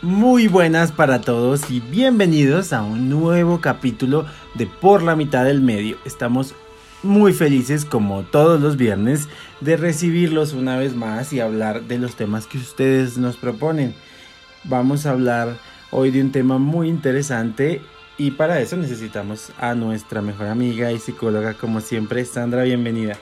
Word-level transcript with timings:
Muy 0.00 0.46
buenas 0.46 0.92
para 0.92 1.20
todos 1.20 1.72
y 1.72 1.80
bienvenidos 1.80 2.72
a 2.72 2.82
un 2.82 3.10
nuevo 3.10 3.60
capítulo 3.60 4.26
de 4.54 4.68
Por 4.68 5.02
la 5.02 5.16
mitad 5.16 5.44
del 5.44 5.60
medio. 5.60 5.96
Estamos 6.04 6.54
muy 7.02 7.32
felices 7.32 7.84
como 7.84 8.22
todos 8.22 8.60
los 8.60 8.76
viernes 8.76 9.28
de 9.60 9.76
recibirlos 9.76 10.52
una 10.52 10.76
vez 10.76 10.94
más 10.94 11.32
y 11.32 11.40
hablar 11.40 11.82
de 11.82 11.98
los 11.98 12.14
temas 12.14 12.46
que 12.46 12.58
ustedes 12.58 13.18
nos 13.18 13.36
proponen. 13.36 13.92
Vamos 14.62 15.04
a 15.04 15.10
hablar 15.10 15.56
hoy 15.90 16.12
de 16.12 16.22
un 16.22 16.30
tema 16.30 16.58
muy 16.58 16.88
interesante 16.88 17.82
y 18.18 18.30
para 18.30 18.60
eso 18.60 18.76
necesitamos 18.76 19.50
a 19.58 19.74
nuestra 19.74 20.22
mejor 20.22 20.46
amiga 20.46 20.92
y 20.92 21.00
psicóloga 21.00 21.54
como 21.54 21.80
siempre, 21.80 22.24
Sandra, 22.24 22.62
bienvenida. 22.62 23.18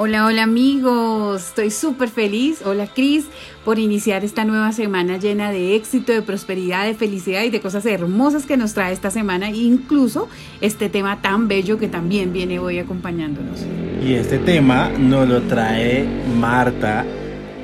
Hola, 0.00 0.26
hola 0.26 0.44
amigos, 0.44 1.48
estoy 1.48 1.72
súper 1.72 2.08
feliz, 2.08 2.62
hola 2.64 2.86
Cris, 2.86 3.24
por 3.64 3.80
iniciar 3.80 4.24
esta 4.24 4.44
nueva 4.44 4.70
semana 4.70 5.16
llena 5.16 5.50
de 5.50 5.74
éxito, 5.74 6.12
de 6.12 6.22
prosperidad, 6.22 6.86
de 6.86 6.94
felicidad 6.94 7.42
y 7.42 7.50
de 7.50 7.60
cosas 7.60 7.84
hermosas 7.84 8.46
que 8.46 8.56
nos 8.56 8.74
trae 8.74 8.92
esta 8.92 9.10
semana, 9.10 9.50
incluso 9.50 10.28
este 10.60 10.88
tema 10.88 11.20
tan 11.20 11.48
bello 11.48 11.78
que 11.78 11.88
también 11.88 12.32
viene 12.32 12.60
hoy 12.60 12.78
acompañándonos. 12.78 13.66
Y 14.00 14.12
este 14.12 14.38
tema 14.38 14.88
nos 14.88 15.28
lo 15.28 15.42
trae 15.42 16.06
Marta, 16.38 17.04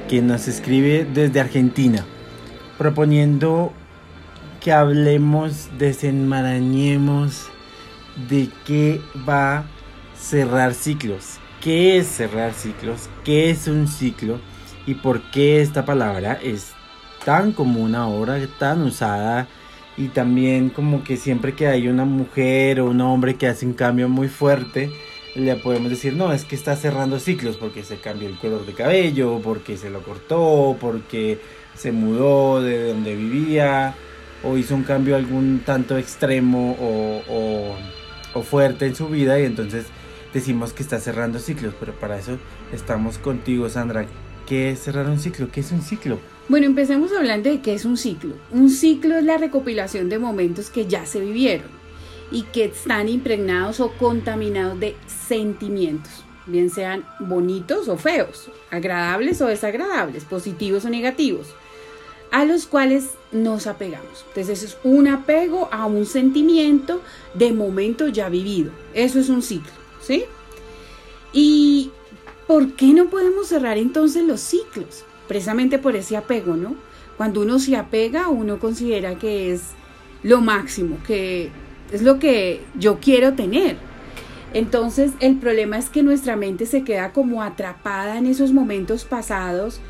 quien 0.08 0.26
nos 0.26 0.48
escribe 0.48 1.06
desde 1.14 1.38
Argentina, 1.38 2.04
proponiendo 2.76 3.72
que 4.60 4.72
hablemos, 4.72 5.68
desenmarañemos 5.78 7.46
de 8.28 8.48
qué 8.66 9.00
va 9.24 9.58
a 9.58 9.64
cerrar 10.16 10.74
ciclos 10.74 11.38
qué 11.64 11.96
es 11.96 12.08
cerrar 12.08 12.52
ciclos, 12.52 13.08
qué 13.24 13.48
es 13.48 13.68
un 13.68 13.88
ciclo 13.88 14.38
y 14.86 14.96
por 14.96 15.22
qué 15.30 15.62
esta 15.62 15.86
palabra 15.86 16.38
es 16.42 16.72
tan 17.24 17.52
común 17.52 17.94
ahora, 17.94 18.38
tan 18.58 18.82
usada 18.82 19.48
y 19.96 20.08
también 20.08 20.68
como 20.68 21.02
que 21.02 21.16
siempre 21.16 21.54
que 21.54 21.66
hay 21.66 21.88
una 21.88 22.04
mujer 22.04 22.80
o 22.80 22.90
un 22.90 23.00
hombre 23.00 23.36
que 23.36 23.46
hace 23.46 23.64
un 23.64 23.72
cambio 23.72 24.10
muy 24.10 24.28
fuerte, 24.28 24.90
le 25.34 25.56
podemos 25.56 25.88
decir, 25.88 26.12
no, 26.12 26.34
es 26.34 26.44
que 26.44 26.54
está 26.54 26.76
cerrando 26.76 27.18
ciclos 27.18 27.56
porque 27.56 27.82
se 27.82 27.96
cambió 27.96 28.28
el 28.28 28.36
color 28.36 28.66
de 28.66 28.74
cabello, 28.74 29.40
porque 29.42 29.78
se 29.78 29.88
lo 29.88 30.02
cortó, 30.02 30.76
porque 30.78 31.40
se 31.74 31.92
mudó 31.92 32.60
de 32.60 32.88
donde 32.88 33.16
vivía 33.16 33.94
o 34.42 34.58
hizo 34.58 34.74
un 34.74 34.82
cambio 34.82 35.16
algún 35.16 35.62
tanto 35.64 35.96
extremo 35.96 36.76
o, 36.78 37.22
o, 37.26 37.76
o 38.38 38.42
fuerte 38.42 38.84
en 38.84 38.94
su 38.94 39.08
vida 39.08 39.40
y 39.40 39.46
entonces 39.46 39.86
decimos 40.34 40.72
que 40.72 40.82
está 40.82 40.98
cerrando 40.98 41.38
ciclos, 41.38 41.74
pero 41.78 41.94
para 41.94 42.18
eso 42.18 42.38
estamos 42.72 43.16
contigo, 43.18 43.68
Sandra. 43.70 44.06
¿Qué 44.46 44.70
es 44.70 44.80
cerrar 44.80 45.08
un 45.08 45.18
ciclo? 45.18 45.48
¿Qué 45.50 45.60
es 45.60 45.72
un 45.72 45.80
ciclo? 45.80 46.18
Bueno, 46.48 46.66
empecemos 46.66 47.12
hablando 47.12 47.48
de 47.48 47.62
qué 47.62 47.72
es 47.72 47.86
un 47.86 47.96
ciclo. 47.96 48.34
Un 48.50 48.68
ciclo 48.68 49.16
es 49.16 49.24
la 49.24 49.38
recopilación 49.38 50.10
de 50.10 50.18
momentos 50.18 50.68
que 50.68 50.86
ya 50.86 51.06
se 51.06 51.20
vivieron 51.20 51.68
y 52.30 52.42
que 52.42 52.66
están 52.66 53.08
impregnados 53.08 53.80
o 53.80 53.92
contaminados 53.92 54.78
de 54.80 54.96
sentimientos, 55.06 56.24
bien 56.46 56.68
sean 56.68 57.04
bonitos 57.20 57.88
o 57.88 57.96
feos, 57.96 58.50
agradables 58.70 59.40
o 59.40 59.46
desagradables, 59.46 60.24
positivos 60.24 60.84
o 60.84 60.90
negativos, 60.90 61.46
a 62.30 62.44
los 62.44 62.66
cuales 62.66 63.10
nos 63.32 63.66
apegamos. 63.66 64.24
Entonces 64.28 64.62
es 64.62 64.76
un 64.84 65.06
apego 65.08 65.68
a 65.72 65.86
un 65.86 66.04
sentimiento 66.04 67.00
de 67.34 67.52
momento 67.52 68.08
ya 68.08 68.28
vivido. 68.28 68.72
Eso 68.92 69.20
es 69.20 69.28
un 69.28 69.40
ciclo. 69.40 69.83
¿Sí? 70.04 70.24
¿Y 71.32 71.90
por 72.46 72.72
qué 72.74 72.92
no 72.92 73.06
podemos 73.06 73.48
cerrar 73.48 73.78
entonces 73.78 74.24
los 74.24 74.40
ciclos? 74.40 75.04
Precisamente 75.28 75.78
por 75.78 75.96
ese 75.96 76.16
apego, 76.16 76.56
¿no? 76.56 76.76
Cuando 77.16 77.40
uno 77.40 77.58
se 77.58 77.76
apega, 77.76 78.28
uno 78.28 78.58
considera 78.58 79.18
que 79.18 79.52
es 79.52 79.70
lo 80.22 80.40
máximo, 80.40 80.98
que 81.06 81.50
es 81.92 82.02
lo 82.02 82.18
que 82.18 82.60
yo 82.78 82.98
quiero 83.00 83.34
tener. 83.34 83.76
Entonces 84.52 85.12
el 85.20 85.36
problema 85.36 85.78
es 85.78 85.88
que 85.88 86.02
nuestra 86.02 86.36
mente 86.36 86.66
se 86.66 86.84
queda 86.84 87.12
como 87.12 87.42
atrapada 87.42 88.18
en 88.18 88.26
esos 88.26 88.52
momentos 88.52 89.04
pasados 89.04 89.80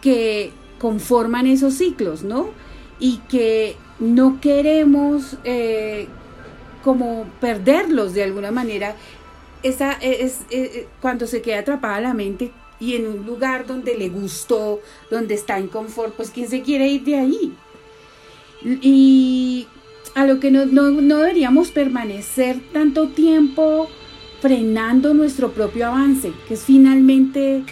que 0.00 0.52
conforman 0.78 1.46
esos 1.46 1.74
ciclos, 1.74 2.22
¿no? 2.22 2.50
Y 3.00 3.18
que 3.28 3.76
no 3.98 4.40
queremos 4.40 5.36
eh, 5.44 6.06
como 6.84 7.24
perderlos 7.40 8.14
de 8.14 8.22
alguna 8.22 8.52
manera 8.52 8.94
esa 9.62 9.92
es, 9.92 10.40
cuando 11.00 11.26
se 11.26 11.42
queda 11.42 11.60
atrapada 11.60 12.00
la 12.00 12.14
mente 12.14 12.52
y 12.78 12.94
en 12.94 13.06
un 13.06 13.26
lugar 13.26 13.66
donde 13.66 13.96
le 13.96 14.08
gustó, 14.08 14.80
donde 15.10 15.34
está 15.34 15.58
en 15.58 15.68
confort, 15.68 16.14
pues 16.14 16.30
¿quién 16.30 16.48
se 16.48 16.62
quiere 16.62 16.88
ir 16.88 17.04
de 17.04 17.16
ahí? 17.16 17.54
Y 18.62 19.66
a 20.14 20.26
lo 20.26 20.40
que 20.40 20.50
no, 20.50 20.66
no 20.66 21.18
deberíamos 21.18 21.70
permanecer 21.70 22.60
tanto 22.72 23.08
tiempo 23.08 23.88
frenando 24.40 25.14
nuestro 25.14 25.52
propio 25.52 25.86
avance, 25.86 26.32
que 26.46 26.54
es 26.54 26.64
finalmente 26.64 27.62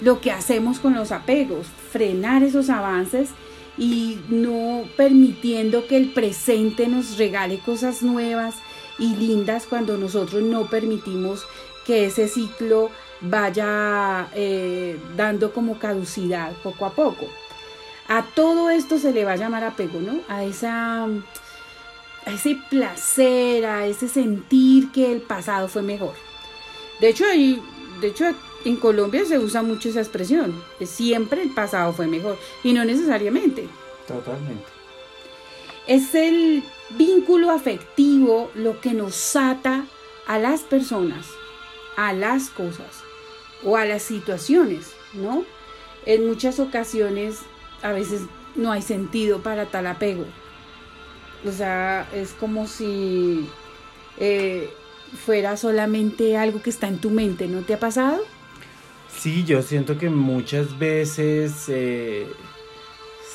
lo 0.00 0.20
que 0.20 0.30
hacemos 0.30 0.78
con 0.78 0.94
los 0.94 1.12
apegos, 1.12 1.66
frenar 1.90 2.42
esos 2.42 2.70
avances 2.70 3.30
y 3.78 4.18
no 4.28 4.84
permitiendo 4.96 5.86
que 5.86 5.96
el 5.96 6.12
presente 6.12 6.88
nos 6.88 7.18
regale 7.18 7.58
cosas 7.58 8.02
nuevas 8.02 8.56
y 8.98 9.16
lindas 9.16 9.66
cuando 9.66 9.96
nosotros 9.96 10.42
no 10.42 10.66
permitimos 10.66 11.46
que 11.86 12.06
ese 12.06 12.28
ciclo 12.28 12.90
vaya 13.20 14.28
eh, 14.34 14.98
dando 15.16 15.52
como 15.52 15.78
caducidad 15.78 16.52
poco 16.62 16.86
a 16.86 16.92
poco. 16.92 17.26
A 18.08 18.22
todo 18.22 18.70
esto 18.70 18.98
se 18.98 19.12
le 19.12 19.24
va 19.24 19.32
a 19.32 19.36
llamar 19.36 19.64
apego, 19.64 20.00
¿no? 20.00 20.20
A 20.28 20.44
esa 20.44 21.04
a 21.04 22.32
ese 22.32 22.58
placer, 22.68 23.64
a 23.64 23.86
ese 23.86 24.08
sentir 24.08 24.90
que 24.90 25.12
el 25.12 25.20
pasado 25.20 25.68
fue 25.68 25.82
mejor. 25.82 26.14
De 27.00 27.08
hecho, 27.08 27.24
ahí, 27.24 27.62
de 28.00 28.08
hecho 28.08 28.24
en 28.64 28.76
Colombia 28.76 29.24
se 29.24 29.38
usa 29.38 29.62
mucho 29.62 29.88
esa 29.88 30.00
expresión, 30.00 30.60
que 30.78 30.86
siempre 30.86 31.42
el 31.42 31.54
pasado 31.54 31.92
fue 31.92 32.08
mejor 32.08 32.36
y 32.64 32.72
no 32.72 32.84
necesariamente. 32.84 33.68
Totalmente. 34.08 34.64
Es 35.86 36.14
el 36.16 36.64
vínculo 36.90 37.50
afectivo 37.50 38.50
lo 38.54 38.80
que 38.80 38.94
nos 38.94 39.36
ata 39.36 39.86
a 40.26 40.38
las 40.38 40.62
personas, 40.62 41.26
a 41.96 42.12
las 42.12 42.48
cosas 42.50 43.02
o 43.64 43.76
a 43.76 43.84
las 43.84 44.02
situaciones, 44.02 44.92
¿no? 45.14 45.44
En 46.04 46.26
muchas 46.26 46.60
ocasiones 46.60 47.40
a 47.82 47.92
veces 47.92 48.22
no 48.54 48.72
hay 48.72 48.82
sentido 48.82 49.40
para 49.40 49.66
tal 49.66 49.86
apego. 49.86 50.24
O 51.46 51.52
sea, 51.52 52.08
es 52.14 52.32
como 52.32 52.66
si 52.66 53.48
eh, 54.18 54.70
fuera 55.24 55.56
solamente 55.56 56.36
algo 56.36 56.62
que 56.62 56.70
está 56.70 56.88
en 56.88 56.98
tu 56.98 57.10
mente, 57.10 57.46
¿no 57.48 57.62
te 57.62 57.74
ha 57.74 57.78
pasado? 57.78 58.20
Sí, 59.16 59.44
yo 59.44 59.62
siento 59.62 59.98
que 59.98 60.10
muchas 60.10 60.78
veces 60.78 61.68
eh, 61.68 62.26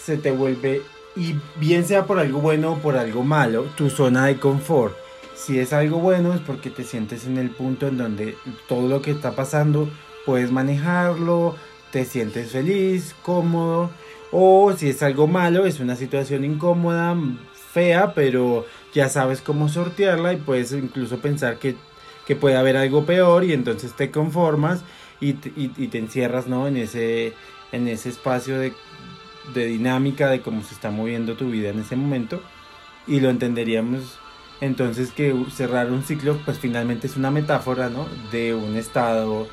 se 0.03 0.17
te 0.17 0.31
vuelve 0.31 0.81
y 1.16 1.35
bien 1.57 1.85
sea 1.85 2.05
por 2.05 2.19
algo 2.19 2.39
bueno 2.39 2.73
o 2.73 2.77
por 2.77 2.97
algo 2.97 3.23
malo, 3.23 3.66
tu 3.75 3.89
zona 3.89 4.27
de 4.27 4.39
confort. 4.39 4.95
Si 5.35 5.59
es 5.59 5.73
algo 5.73 5.99
bueno 5.99 6.33
es 6.33 6.41
porque 6.41 6.69
te 6.69 6.83
sientes 6.83 7.25
en 7.25 7.38
el 7.38 7.49
punto 7.49 7.88
en 7.88 7.97
donde 7.97 8.38
todo 8.67 8.88
lo 8.88 9.01
que 9.01 9.11
está 9.11 9.35
pasando 9.35 9.89
puedes 10.25 10.51
manejarlo, 10.51 11.55
te 11.91 12.05
sientes 12.05 12.51
feliz, 12.51 13.16
cómodo. 13.23 13.89
O 14.31 14.72
si 14.73 14.89
es 14.89 15.03
algo 15.03 15.27
malo, 15.27 15.66
es 15.66 15.79
una 15.79 15.95
situación 15.95 16.45
incómoda, 16.45 17.17
fea, 17.73 18.13
pero 18.13 18.66
ya 18.93 19.09
sabes 19.09 19.41
cómo 19.41 19.67
sortearla 19.67 20.33
y 20.33 20.38
puedes 20.38 20.72
incluso 20.72 21.17
pensar 21.19 21.57
que, 21.57 21.75
que 22.25 22.35
puede 22.35 22.55
haber 22.55 22.78
algo 22.78 23.05
peor 23.05 23.43
y 23.43 23.53
entonces 23.53 23.93
te 23.93 24.11
conformas 24.11 24.83
y, 25.19 25.35
y 25.55 25.88
te 25.88 25.97
encierras 25.97 26.47
¿no? 26.47 26.67
en, 26.67 26.78
ese, 26.78 27.33
en 27.72 27.88
ese 27.88 28.09
espacio 28.09 28.57
de 28.59 28.73
de 29.53 29.66
dinámica 29.66 30.29
de 30.29 30.41
cómo 30.41 30.63
se 30.63 30.74
está 30.74 30.91
moviendo 30.91 31.35
tu 31.35 31.50
vida 31.50 31.69
en 31.69 31.79
ese 31.79 31.96
momento 31.96 32.41
y 33.08 33.20
lo 33.20 33.29
entenderíamos 33.29 34.20
entonces 34.61 35.11
que 35.11 35.35
cerrar 35.53 35.91
un 35.91 36.03
ciclo 36.03 36.38
pues 36.46 36.59
finalmente 36.59 37.08
es 37.08 37.17
una 37.17 37.32
metáfora 37.32 37.90
¿no? 37.90 38.08
de 38.32 38.53
un 38.53 38.76
estado 38.78 39.47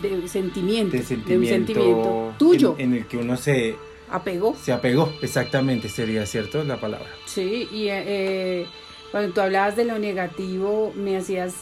de 0.00 0.28
sentimiento, 0.28 0.96
de, 0.96 1.02
sentimiento, 1.04 2.34
tuyo. 2.38 2.74
en, 2.78 2.94
el 2.94 3.06
que 3.06 3.16
uno 3.16 3.36
se 3.36 3.76
apegó. 4.10 4.56
se 4.60 4.72
apegó 4.72 5.12
exactamente 5.22 5.88
sería 5.88 6.26
cierto 6.26 6.64
la 6.64 6.80
palabra. 6.80 7.08
Sí 7.26 7.68
y 7.70 7.88
eh, 7.90 8.66
cuando 9.12 9.32
tú 9.32 9.40
hablabas 9.40 9.76
de 9.76 9.84
lo 9.84 9.98
negativo 9.98 10.92
me 10.96 11.16
hacías 11.16 11.54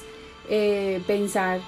eh, 0.49 1.03
pensar 1.07 1.61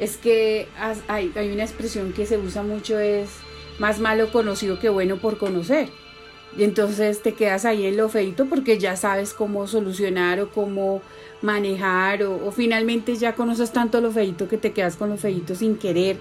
es 0.00 0.16
que 0.16 0.68
hay, 1.08 1.32
hay 1.34 1.50
una 1.50 1.64
expresión 1.64 2.12
que 2.12 2.24
se 2.24 2.38
usa 2.38 2.62
mucho 2.62 2.98
es 2.98 3.30
más 3.78 4.00
malo 4.00 4.30
conocido 4.30 4.78
que 4.78 4.88
bueno 4.88 5.16
por 5.16 5.38
conocer. 5.38 5.88
Y 6.56 6.64
entonces 6.64 7.22
te 7.22 7.34
quedas 7.34 7.64
ahí 7.64 7.86
en 7.86 7.96
lo 7.96 8.08
feito 8.08 8.46
porque 8.46 8.78
ya 8.78 8.96
sabes 8.96 9.34
cómo 9.34 9.66
solucionar 9.66 10.40
o 10.40 10.50
cómo 10.50 11.02
manejar 11.42 12.22
o, 12.24 12.50
finalmente 12.50 13.16
ya 13.16 13.34
conoces 13.34 13.70
tanto 13.70 14.00
lo 14.00 14.10
feito 14.10 14.48
que 14.48 14.58
te 14.58 14.72
quedas 14.72 14.96
con 14.96 15.10
lo 15.10 15.16
feito 15.16 15.54
sin 15.54 15.76
querer 15.76 16.16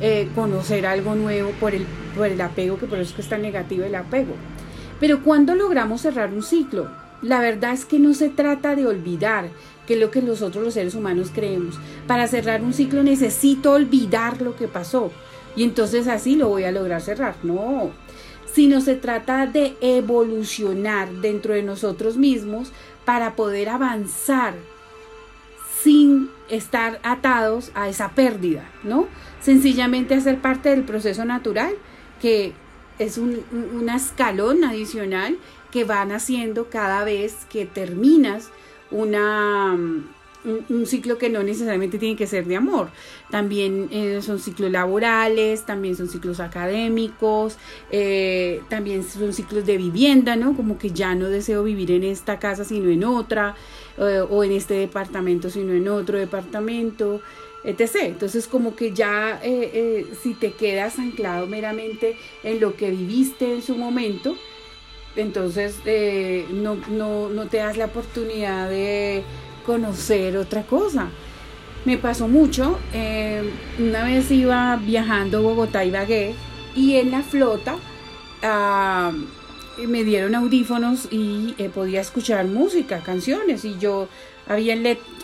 eh, 0.00 0.28
conocer 0.34 0.86
algo 0.86 1.14
nuevo 1.14 1.50
por 1.58 1.74
el, 1.74 1.86
por 2.16 2.26
el 2.26 2.40
apego, 2.40 2.78
que 2.78 2.86
por 2.86 2.98
eso 2.98 3.10
es 3.10 3.24
que 3.24 3.30
tan 3.30 3.42
negativo 3.42 3.84
el 3.84 3.94
apego. 3.94 4.34
Pero 5.00 5.22
¿cuándo 5.22 5.54
logramos 5.54 6.02
cerrar 6.02 6.32
un 6.32 6.42
ciclo? 6.42 6.88
La 7.22 7.40
verdad 7.40 7.72
es 7.72 7.84
que 7.84 7.98
no 7.98 8.14
se 8.14 8.28
trata 8.28 8.76
de 8.76 8.86
olvidar, 8.86 9.48
que 9.86 9.94
es 9.94 10.00
lo 10.00 10.10
que 10.10 10.22
nosotros 10.22 10.64
los 10.64 10.74
seres 10.74 10.94
humanos 10.94 11.30
creemos. 11.34 11.76
Para 12.06 12.28
cerrar 12.28 12.62
un 12.62 12.72
ciclo 12.72 13.02
necesito 13.02 13.72
olvidar 13.72 14.42
lo 14.42 14.54
que 14.54 14.68
pasó 14.68 15.10
y 15.56 15.64
entonces 15.64 16.08
así 16.08 16.36
lo 16.36 16.48
voy 16.48 16.64
a 16.64 16.72
lograr 16.72 17.00
cerrar. 17.00 17.36
No, 17.42 17.90
sino 18.52 18.80
se 18.80 18.96
trata 18.96 19.46
de 19.46 19.76
evolucionar 19.80 21.10
dentro 21.10 21.54
de 21.54 21.62
nosotros 21.62 22.16
mismos 22.16 22.70
para 23.04 23.34
poder 23.34 23.68
avanzar 23.68 24.54
sin 25.82 26.30
estar 26.48 27.00
atados 27.02 27.72
a 27.74 27.88
esa 27.88 28.10
pérdida, 28.10 28.64
¿no? 28.84 29.08
Sencillamente 29.40 30.14
hacer 30.14 30.38
parte 30.40 30.68
del 30.68 30.84
proceso 30.84 31.24
natural, 31.24 31.74
que 32.20 32.52
es 32.98 33.18
un, 33.18 33.42
un 33.50 33.88
escalón 33.88 34.62
adicional 34.64 35.38
que 35.72 35.84
van 35.84 36.12
haciendo 36.12 36.68
cada 36.70 37.02
vez 37.02 37.46
que 37.50 37.66
terminas 37.66 38.50
una 38.90 39.76
un, 40.44 40.86
ciclo 40.86 41.18
que 41.18 41.30
no 41.30 41.42
necesariamente 41.42 41.98
tiene 41.98 42.16
que 42.16 42.26
ser 42.26 42.46
de 42.46 42.56
amor. 42.56 42.90
También 43.30 43.88
eh, 43.92 44.20
son 44.22 44.38
ciclos 44.38 44.70
laborales, 44.70 45.64
también 45.64 45.96
son 45.96 46.08
ciclos 46.08 46.40
académicos, 46.40 47.56
eh, 47.90 48.62
también 48.68 49.04
son 49.04 49.32
ciclos 49.32 49.64
de 49.66 49.76
vivienda, 49.76 50.36
¿no? 50.36 50.56
Como 50.56 50.78
que 50.78 50.90
ya 50.90 51.14
no 51.14 51.28
deseo 51.28 51.62
vivir 51.62 51.92
en 51.92 52.04
esta 52.04 52.38
casa 52.38 52.64
sino 52.64 52.90
en 52.90 53.04
otra, 53.04 53.54
eh, 53.98 54.22
o 54.28 54.44
en 54.44 54.52
este 54.52 54.74
departamento 54.74 55.50
sino 55.50 55.72
en 55.72 55.88
otro 55.88 56.18
departamento, 56.18 57.20
etc. 57.64 57.96
Entonces 58.02 58.48
como 58.48 58.74
que 58.74 58.92
ya 58.92 59.40
si 60.22 60.34
te 60.34 60.52
quedas 60.52 60.98
anclado 60.98 61.46
meramente 61.46 62.16
en 62.42 62.60
lo 62.60 62.76
que 62.76 62.90
viviste 62.90 63.52
en 63.54 63.62
su 63.62 63.76
momento, 63.76 64.36
entonces 65.14 65.76
no, 66.50 66.76
no, 66.90 67.28
no 67.28 67.46
te 67.46 67.58
das 67.58 67.76
la 67.76 67.84
oportunidad 67.84 68.68
de 68.68 69.22
conocer 69.64 70.36
otra 70.36 70.62
cosa. 70.62 71.08
Me 71.84 71.98
pasó 71.98 72.28
mucho, 72.28 72.78
eh, 72.92 73.42
una 73.78 74.04
vez 74.04 74.30
iba 74.30 74.76
viajando 74.76 75.42
Bogotá 75.42 75.84
y 75.84 75.90
Bagué 75.90 76.34
y 76.76 76.96
en 76.96 77.10
la 77.10 77.22
flota 77.22 77.76
ah, 78.42 79.12
me 79.88 80.04
dieron 80.04 80.34
audífonos 80.34 81.08
y 81.10 81.54
eh, 81.58 81.68
podía 81.68 82.00
escuchar 82.00 82.46
música, 82.46 83.00
canciones 83.00 83.64
y 83.64 83.78
yo 83.78 84.08
había 84.46 84.76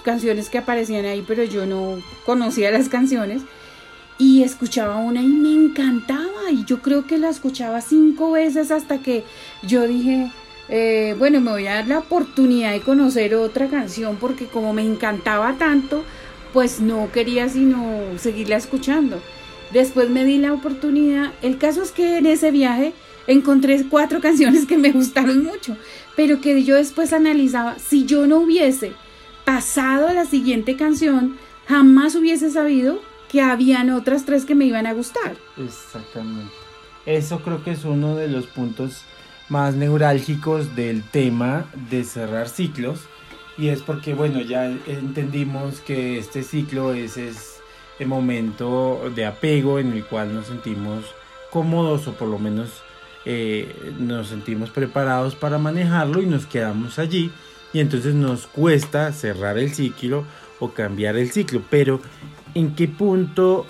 canciones 0.03 0.49
que 0.49 0.59
aparecían 0.59 1.05
ahí 1.05 1.25
pero 1.27 1.45
yo 1.45 1.65
no 1.65 2.03
conocía 2.27 2.71
las 2.71 2.89
canciones 2.89 3.43
y 4.19 4.43
escuchaba 4.43 4.97
una 4.97 5.23
y 5.23 5.29
me 5.29 5.55
encantaba 5.55 6.51
y 6.51 6.65
yo 6.65 6.83
creo 6.83 7.07
que 7.07 7.19
la 7.19 7.29
escuchaba 7.29 7.81
cinco 7.81 8.33
veces 8.33 8.71
hasta 8.73 8.99
que 8.99 9.25
yo 9.63 9.87
dije, 9.87 10.33
eh, 10.69 11.15
bueno, 11.19 11.41
me 11.41 11.51
voy 11.51 11.67
a 11.67 11.75
dar 11.75 11.89
la 11.89 11.99
oportunidad 11.99 12.73
de 12.73 12.81
conocer 12.81 13.35
otra 13.35 13.69
canción 13.69 14.17
porque 14.17 14.47
como 14.47 14.73
me 14.73 14.83
encantaba 14.83 15.55
tanto, 15.55 16.05
pues 16.53 16.81
no 16.81 17.11
quería 17.13 17.49
sino 17.49 18.01
seguirla 18.19 18.57
escuchando. 18.57 19.21
Después 19.73 20.11
me 20.11 20.25
di 20.25 20.39
la 20.39 20.53
oportunidad. 20.53 21.33
El 21.43 21.59
caso 21.59 21.83
es 21.83 21.91
que 21.91 22.19
en 22.19 22.27
ese 22.27 22.51
viaje 22.51 22.93
encontré 23.27 23.83
cuatro 23.89 24.21
canciones 24.23 24.67
que 24.67 24.79
me 24.79 24.93
gustaron 24.93 25.45
mucho, 25.45 25.77
pero 26.17 26.41
que 26.41 26.65
yo 26.65 26.77
después 26.77 27.13
analizaba, 27.13 27.79
si 27.79 28.05
yo 28.05 28.27
no 28.27 28.39
hubiese 28.39 28.93
pasado 29.45 30.09
a 30.09 30.13
la 30.13 30.27
siguiente 30.27 30.77
canción, 30.77 31.37
jamás 31.67 32.15
hubiese 32.15 32.51
sabido 32.51 33.01
que 33.31 33.41
habían 33.41 33.91
otras 33.91 34.25
tres 34.25 34.45
que 34.45 34.55
me 34.55 34.67
iban 34.67 34.87
a 34.87 34.93
gustar. 34.93 35.37
Exactamente. 35.57 36.53
Eso 37.07 37.41
creo 37.41 37.63
que 37.63 37.71
es 37.71 37.85
uno 37.85 38.17
de 38.17 38.29
los 38.29 38.47
puntos 38.47 39.03
más 39.49 39.75
neurálgicos 39.75 40.77
del 40.77 41.03
tema 41.03 41.67
de 41.91 42.05
cerrar 42.05 42.49
ciclos. 42.49 43.01
Y 43.57 43.69
es 43.69 43.83
porque 43.83 44.15
bueno 44.15 44.41
ya 44.41 44.67
entendimos 44.67 45.81
que 45.81 46.19
este 46.19 46.43
ciclo 46.43 46.95
es, 46.95 47.17
es 47.17 47.61
el 47.99 48.07
momento 48.07 49.11
de 49.15 49.27
apego 49.27 49.79
en 49.79 49.93
el 49.93 50.05
cual 50.05 50.33
nos 50.33 50.47
sentimos 50.47 51.05
cómodos 51.51 52.07
o 52.07 52.13
por 52.13 52.29
lo 52.29 52.39
menos 52.39 52.83
eh, 53.25 53.93
nos 53.99 54.29
sentimos 54.29 54.71
preparados 54.71 55.35
para 55.35 55.59
manejarlo 55.59 56.23
y 56.23 56.27
nos 56.27 56.47
quedamos 56.47 56.99
allí. 56.99 57.33
Y 57.73 57.81
entonces 57.81 58.15
nos 58.15 58.47
cuesta 58.47 59.13
cerrar 59.13 59.59
el 59.59 59.75
ciclo 59.75 60.25
o 60.61 60.71
cambiar 60.71 61.17
el 61.17 61.31
ciclo. 61.33 61.63
Pero 61.69 62.01
en 62.55 62.75
qué 62.75 62.87
punto 62.87 63.67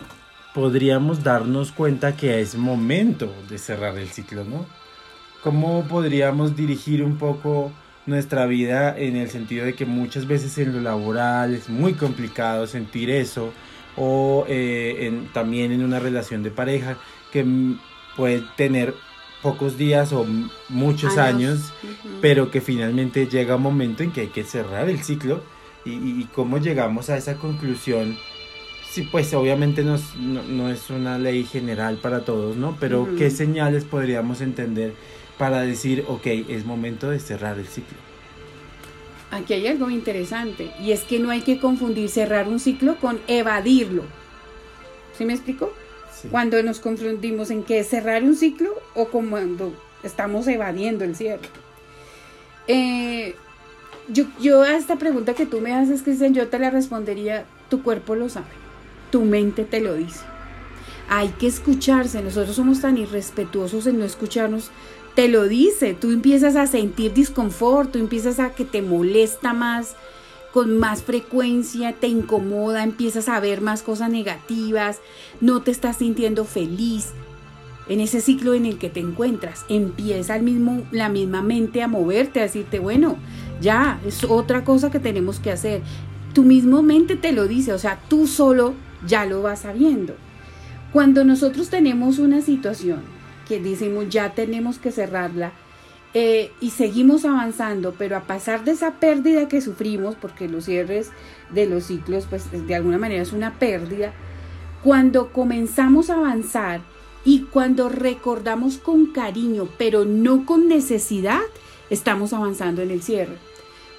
podríamos 0.54 1.25
darnos 1.25 1.72
cuenta 1.72 2.14
que 2.14 2.40
es 2.40 2.56
momento 2.56 3.32
de 3.48 3.58
cerrar 3.58 3.96
el 3.96 4.08
ciclo 4.08 4.44
no 4.44 4.66
¿Cómo 5.48 5.82
podríamos 5.88 6.56
dirigir 6.56 7.02
un 7.02 7.16
poco 7.16 7.72
nuestra 8.04 8.44
vida 8.44 8.94
en 8.98 9.16
el 9.16 9.30
sentido 9.30 9.64
de 9.64 9.74
que 9.74 9.86
muchas 9.86 10.26
veces 10.26 10.58
en 10.58 10.74
lo 10.74 10.82
laboral 10.82 11.54
es 11.54 11.70
muy 11.70 11.94
complicado 11.94 12.66
sentir 12.66 13.08
eso 13.08 13.54
o 13.96 14.44
eh, 14.46 15.10
también 15.32 15.72
en 15.72 15.82
una 15.82 16.00
relación 16.00 16.42
de 16.42 16.50
pareja 16.50 16.98
que 17.32 17.46
puede 18.14 18.42
tener 18.58 18.94
pocos 19.42 19.78
días 19.78 20.12
o 20.12 20.26
muchos 20.68 21.16
años, 21.16 21.72
pero 22.20 22.50
que 22.50 22.60
finalmente 22.60 23.26
llega 23.26 23.56
un 23.56 23.62
momento 23.62 24.02
en 24.02 24.12
que 24.12 24.20
hay 24.20 24.26
que 24.26 24.44
cerrar 24.44 24.90
el 24.90 25.02
ciclo 25.02 25.42
y, 25.86 26.24
cómo 26.34 26.58
llegamos 26.58 27.08
a 27.08 27.16
esa 27.16 27.36
conclusión. 27.36 28.18
Sí, 28.90 29.08
pues 29.10 29.32
obviamente 29.32 29.82
no, 29.82 29.98
no, 30.18 30.68
es 30.68 30.90
una 30.90 31.18
ley 31.18 31.44
general 31.44 31.96
para 31.96 32.26
todos, 32.26 32.54
¿no? 32.54 32.76
Pero 32.78 33.08
¿qué 33.16 33.30
señales 33.30 33.84
podríamos 33.84 34.42
entender 34.42 34.92
para 35.38 35.62
decir, 35.62 36.05
ok, 36.08 36.26
es 36.49 36.64
momento 36.64 37.11
de 37.11 37.20
cerrar 37.20 37.58
el 37.58 37.67
ciclo. 37.67 37.96
Aquí 39.31 39.52
hay 39.52 39.67
algo 39.67 39.90
interesante 39.90 40.70
y 40.81 40.93
es 40.93 41.02
que 41.02 41.19
no 41.19 41.31
hay 41.31 41.43
que 41.43 41.58
confundir 41.58 42.08
cerrar 42.08 42.49
un 42.49 42.58
ciclo 42.58 42.96
con 42.96 43.20
evadirlo. 43.29 44.05
¿Sí 45.17 45.25
me 45.25 45.35
explico? 45.35 45.73
Cuando 46.31 46.62
nos 46.62 46.81
confundimos 46.81 47.50
en 47.50 47.62
qué 47.62 47.81
es 47.81 47.88
cerrar 47.88 48.23
un 48.25 48.35
ciclo 48.35 48.70
o 48.94 49.06
cuando 49.06 49.73
estamos 50.02 50.46
evadiendo 50.49 51.05
el 51.05 51.14
cierre. 51.14 51.49
Eh, 52.67 53.35
yo, 54.08 54.25
yo 54.40 54.62
a 54.62 54.76
esta 54.76 54.96
pregunta 54.96 55.35
que 55.35 55.46
tú 55.46 55.61
me 55.61 55.75
haces, 55.75 56.02
Cristian, 56.02 56.35
yo 56.35 56.49
te 56.49 56.58
la 56.58 56.70
respondería, 56.70 57.44
tu 57.69 57.82
cuerpo 57.82 58.14
lo 58.14 58.29
sabe, 58.29 58.46
tu 59.11 59.25
mente 59.25 59.64
te 59.64 59.81
lo 59.81 59.94
dice. 59.94 60.20
Hay 61.11 61.29
que 61.29 61.46
escucharse, 61.46 62.23
nosotros 62.23 62.56
somos 62.56 62.81
tan 62.81 62.99
irrespetuosos 62.99 63.87
en 63.87 63.99
no 63.99 64.05
escucharnos 64.05 64.70
te 65.18 65.26
lo 65.26 65.48
dice, 65.48 65.94
tú 65.94 66.12
empiezas 66.12 66.54
a 66.54 66.68
sentir 66.68 67.12
disconfort, 67.12 67.90
tú 67.90 67.98
empiezas 67.98 68.38
a 68.38 68.50
que 68.50 68.64
te 68.64 68.82
molesta 68.82 69.52
más, 69.52 69.96
con 70.52 70.78
más 70.78 71.02
frecuencia, 71.02 71.92
te 71.92 72.06
incomoda, 72.06 72.84
empiezas 72.84 73.28
a 73.28 73.40
ver 73.40 73.60
más 73.60 73.82
cosas 73.82 74.10
negativas, 74.10 75.00
no 75.40 75.60
te 75.60 75.72
estás 75.72 75.96
sintiendo 75.96 76.44
feliz. 76.44 77.14
En 77.88 77.98
ese 77.98 78.20
ciclo 78.20 78.54
en 78.54 78.64
el 78.64 78.78
que 78.78 78.90
te 78.90 79.00
encuentras, 79.00 79.64
empieza 79.68 80.37
el 80.37 80.44
mismo, 80.44 80.87
la 80.92 81.08
misma 81.08 81.42
mente 81.42 81.82
a 81.82 81.88
moverte, 81.88 82.38
a 82.38 82.44
decirte, 82.44 82.78
bueno, 82.78 83.16
ya, 83.60 84.00
es 84.06 84.22
otra 84.22 84.62
cosa 84.62 84.92
que 84.92 85.00
tenemos 85.00 85.40
que 85.40 85.50
hacer. 85.50 85.82
Tu 86.32 86.44
mismo 86.44 86.80
mente 86.82 87.16
te 87.16 87.32
lo 87.32 87.48
dice, 87.48 87.72
o 87.72 87.78
sea, 87.80 87.98
tú 88.08 88.28
solo 88.28 88.75
ya 89.04 89.26
lo 89.26 89.42
vas 89.42 89.62
sabiendo. 89.62 90.14
Cuando 90.92 91.25
nosotros 91.25 91.70
tenemos 91.70 92.20
una 92.20 92.40
situación 92.40 93.17
que 93.49 93.61
decimos 93.61 94.09
ya 94.11 94.35
tenemos 94.35 94.78
que 94.78 94.93
cerrarla 94.93 95.52
eh, 96.14 96.52
y 96.61 96.71
seguimos 96.71 97.25
avanzando, 97.25 97.95
pero 97.99 98.17
a 98.17 98.23
pasar 98.23 98.64
de 98.64 98.73
esa 98.73 98.93
pérdida 98.95 99.49
que 99.49 99.61
sufrimos, 99.61 100.14
porque 100.14 100.49
los 100.49 100.64
cierres 100.64 101.11
de 101.50 101.67
los 101.67 101.85
ciclos, 101.85 102.26
pues 102.28 102.50
de 102.50 102.75
alguna 102.75 102.99
manera 102.99 103.23
es 103.23 103.33
una 103.33 103.59
pérdida, 103.59 104.12
cuando 104.83 105.33
comenzamos 105.33 106.09
a 106.11 106.14
avanzar 106.14 106.81
y 107.25 107.43
cuando 107.43 107.88
recordamos 107.88 108.78
con 108.78 109.07
cariño, 109.07 109.69
pero 109.76 110.05
no 110.05 110.47
con 110.47 110.69
necesidad, 110.69 111.40
estamos 111.90 112.33
avanzando 112.33 112.83
en 112.83 112.90
el 112.90 113.02
cierre 113.02 113.48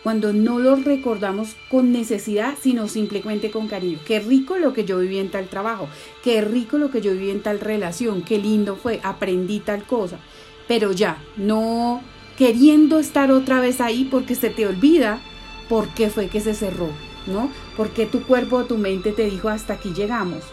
cuando 0.04 0.34
no 0.34 0.60
lo 0.60 0.76
recordamos 0.76 1.56
con 1.70 1.92
necesidad, 1.92 2.56
sino 2.60 2.88
simplemente 2.88 3.52
con 3.52 3.68
cariño. 3.68 4.00
Qué 4.06 4.20
rico 4.20 4.58
lo 4.58 4.74
que 4.74 4.86
yo 4.86 5.00
viví 5.00 5.20
en 5.20 5.30
tal 5.30 5.48
trabajo, 5.48 5.88
qué 6.24 6.42
rico 6.42 6.78
lo 6.78 6.90
que 6.90 7.02
yo 7.02 7.12
viví 7.12 7.32
en 7.32 7.42
tal 7.42 7.60
relación, 7.60 8.22
qué 8.22 8.38
lindo 8.38 8.76
fue, 8.76 9.00
aprendí 9.04 9.60
tal 9.60 9.84
cosa. 9.84 10.18
Pero 10.68 10.92
ya, 10.92 11.18
no 11.36 12.02
queriendo 12.38 13.00
estar 13.00 13.32
otra 13.32 13.60
vez 13.60 13.82
ahí 13.82 14.08
porque 14.10 14.36
se 14.36 14.50
te 14.50 14.66
olvida 14.66 15.20
por 15.68 15.90
qué 15.90 16.10
fue 16.10 16.28
que 16.28 16.40
se 16.40 16.54
cerró, 16.54 16.90
¿no? 17.28 17.52
Porque 17.76 18.06
tu 18.06 18.24
cuerpo 18.24 18.58
o 18.58 18.66
tu 18.66 18.78
mente 18.78 19.12
te 19.12 19.26
dijo 19.26 19.50
hasta 19.50 19.74
aquí 19.74 19.94
llegamos. 19.94 20.44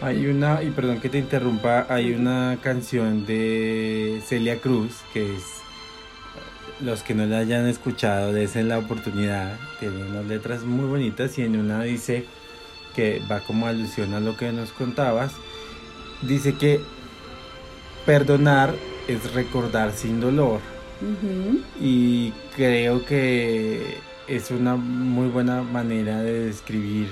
Hay 0.00 0.26
una, 0.26 0.62
y 0.62 0.70
perdón 0.70 1.00
que 1.00 1.08
te 1.08 1.18
interrumpa, 1.18 1.86
hay 1.88 2.12
una 2.12 2.58
canción 2.62 3.26
de 3.26 4.20
Celia 4.24 4.58
Cruz 4.58 4.92
que 5.12 5.36
es 5.36 5.63
los 6.80 7.02
que 7.02 7.14
no 7.14 7.26
la 7.26 7.38
hayan 7.38 7.66
escuchado, 7.66 8.32
desen 8.32 8.68
la 8.68 8.78
oportunidad. 8.78 9.58
Tiene 9.80 10.04
unas 10.04 10.26
letras 10.26 10.62
muy 10.62 10.86
bonitas 10.86 11.38
y 11.38 11.42
en 11.42 11.56
una 11.56 11.82
dice 11.82 12.24
que 12.94 13.22
va 13.30 13.40
como 13.40 13.66
alusión 13.66 14.14
a 14.14 14.20
lo 14.20 14.36
que 14.36 14.52
nos 14.52 14.72
contabas. 14.72 15.32
Dice 16.22 16.54
que 16.54 16.80
perdonar 18.06 18.74
es 19.08 19.32
recordar 19.32 19.92
sin 19.92 20.20
dolor 20.20 20.60
y 21.80 22.32
creo 22.56 23.04
que 23.04 23.98
es 24.28 24.50
una 24.50 24.76
muy 24.76 25.28
buena 25.28 25.62
manera 25.62 26.22
de 26.22 26.46
describir 26.46 27.08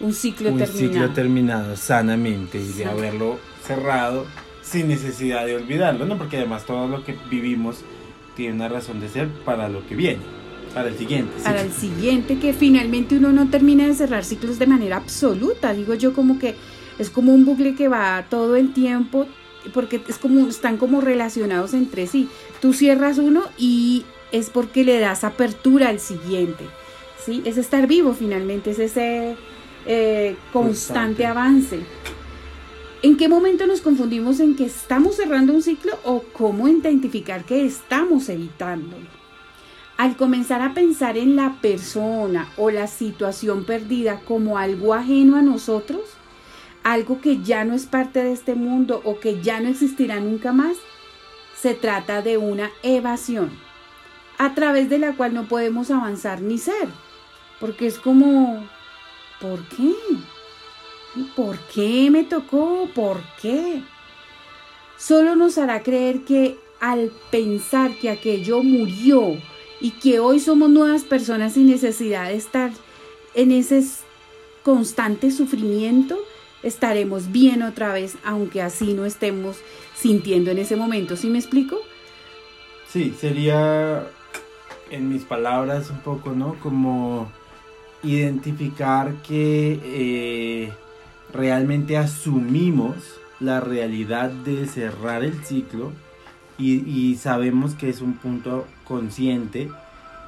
un 0.00 0.14
ciclo 0.14 0.50
un 0.50 0.58
terminado. 0.58 0.78
ciclo 0.78 1.10
terminado 1.10 1.76
sanamente 1.76 2.58
y 2.58 2.72
de 2.72 2.86
haberlo 2.86 3.38
cerrado 3.66 4.26
sin 4.62 4.88
necesidad 4.88 5.44
de 5.46 5.56
olvidarlo, 5.56 6.06
¿no? 6.06 6.16
Porque 6.16 6.38
además 6.38 6.64
todo 6.64 6.88
lo 6.88 7.04
que 7.04 7.16
vivimos 7.30 7.84
tiene 8.36 8.54
una 8.54 8.68
razón 8.68 9.00
de 9.00 9.08
ser 9.08 9.28
para 9.44 9.68
lo 9.68 9.86
que 9.86 9.94
viene, 9.94 10.20
para 10.74 10.88
el 10.88 10.96
siguiente. 10.96 11.32
Para 11.42 11.62
el 11.62 11.72
siguiente, 11.72 12.38
que 12.38 12.52
finalmente 12.52 13.16
uno 13.16 13.32
no 13.32 13.48
termina 13.48 13.86
de 13.86 13.94
cerrar 13.94 14.24
ciclos 14.24 14.58
de 14.58 14.66
manera 14.66 14.96
absoluta. 14.96 15.72
Digo 15.72 15.94
yo 15.94 16.12
como 16.12 16.38
que 16.38 16.54
es 16.98 17.10
como 17.10 17.32
un 17.32 17.44
bucle 17.44 17.74
que 17.74 17.88
va 17.88 18.26
todo 18.28 18.56
el 18.56 18.72
tiempo, 18.72 19.26
porque 19.72 20.00
es 20.08 20.18
como, 20.18 20.46
están 20.48 20.76
como 20.76 21.00
relacionados 21.00 21.74
entre 21.74 22.06
sí. 22.06 22.28
Tú 22.60 22.72
cierras 22.72 23.18
uno 23.18 23.44
y 23.56 24.04
es 24.32 24.50
porque 24.50 24.84
le 24.84 24.98
das 24.98 25.24
apertura 25.24 25.88
al 25.88 26.00
siguiente. 26.00 26.64
¿sí? 27.24 27.42
Es 27.44 27.56
estar 27.56 27.86
vivo 27.86 28.14
finalmente, 28.14 28.72
es 28.72 28.78
ese 28.78 29.36
eh, 29.86 30.36
constante 30.52 31.26
avance. 31.26 31.80
¿En 33.04 33.18
qué 33.18 33.28
momento 33.28 33.66
nos 33.66 33.82
confundimos 33.82 34.40
en 34.40 34.56
que 34.56 34.64
estamos 34.64 35.16
cerrando 35.16 35.52
un 35.52 35.62
ciclo 35.62 35.92
o 36.04 36.22
cómo 36.32 36.68
identificar 36.68 37.44
que 37.44 37.66
estamos 37.66 38.30
evitándolo? 38.30 39.04
Al 39.98 40.16
comenzar 40.16 40.62
a 40.62 40.72
pensar 40.72 41.18
en 41.18 41.36
la 41.36 41.60
persona 41.60 42.48
o 42.56 42.70
la 42.70 42.86
situación 42.86 43.66
perdida 43.66 44.20
como 44.20 44.56
algo 44.56 44.94
ajeno 44.94 45.36
a 45.36 45.42
nosotros, 45.42 46.00
algo 46.82 47.20
que 47.20 47.42
ya 47.42 47.66
no 47.66 47.74
es 47.74 47.84
parte 47.84 48.24
de 48.24 48.32
este 48.32 48.54
mundo 48.54 49.02
o 49.04 49.20
que 49.20 49.42
ya 49.42 49.60
no 49.60 49.68
existirá 49.68 50.18
nunca 50.18 50.54
más, 50.54 50.78
se 51.54 51.74
trata 51.74 52.22
de 52.22 52.38
una 52.38 52.70
evasión, 52.82 53.50
a 54.38 54.54
través 54.54 54.88
de 54.88 54.98
la 54.98 55.14
cual 55.14 55.34
no 55.34 55.46
podemos 55.46 55.90
avanzar 55.90 56.40
ni 56.40 56.56
ser, 56.56 56.88
porque 57.60 57.86
es 57.86 57.98
como, 57.98 58.66
¿por 59.42 59.62
qué? 59.68 59.92
¿Por 61.36 61.58
qué 61.72 62.10
me 62.10 62.24
tocó? 62.24 62.88
¿Por 62.94 63.20
qué? 63.40 63.82
Solo 64.98 65.36
nos 65.36 65.58
hará 65.58 65.82
creer 65.82 66.24
que 66.24 66.58
al 66.80 67.12
pensar 67.30 67.96
que 67.98 68.10
aquello 68.10 68.62
murió 68.62 69.36
y 69.80 69.92
que 69.92 70.18
hoy 70.18 70.40
somos 70.40 70.70
nuevas 70.70 71.04
personas 71.04 71.54
sin 71.54 71.66
necesidad 71.66 72.28
de 72.28 72.36
estar 72.36 72.72
en 73.34 73.52
ese 73.52 73.84
constante 74.62 75.30
sufrimiento, 75.30 76.18
estaremos 76.62 77.30
bien 77.30 77.62
otra 77.62 77.92
vez, 77.92 78.16
aunque 78.24 78.62
así 78.62 78.94
no 78.94 79.04
estemos 79.04 79.58
sintiendo 79.94 80.50
en 80.50 80.58
ese 80.58 80.76
momento. 80.76 81.16
¿Sí 81.16 81.28
me 81.28 81.38
explico? 81.38 81.78
Sí, 82.88 83.14
sería 83.18 84.06
en 84.90 85.08
mis 85.08 85.24
palabras 85.24 85.90
un 85.90 85.98
poco, 86.00 86.32
¿no? 86.32 86.56
Como 86.60 87.30
identificar 88.02 89.14
que 89.22 89.80
eh, 89.82 90.72
realmente 91.34 91.98
asumimos 91.98 92.94
la 93.40 93.60
realidad 93.60 94.30
de 94.30 94.66
cerrar 94.66 95.24
el 95.24 95.44
ciclo 95.44 95.92
y, 96.56 97.16
sabemos 97.16 97.74
que 97.74 97.88
es 97.88 98.00
un 98.00 98.14
punto 98.14 98.64
consciente 98.84 99.68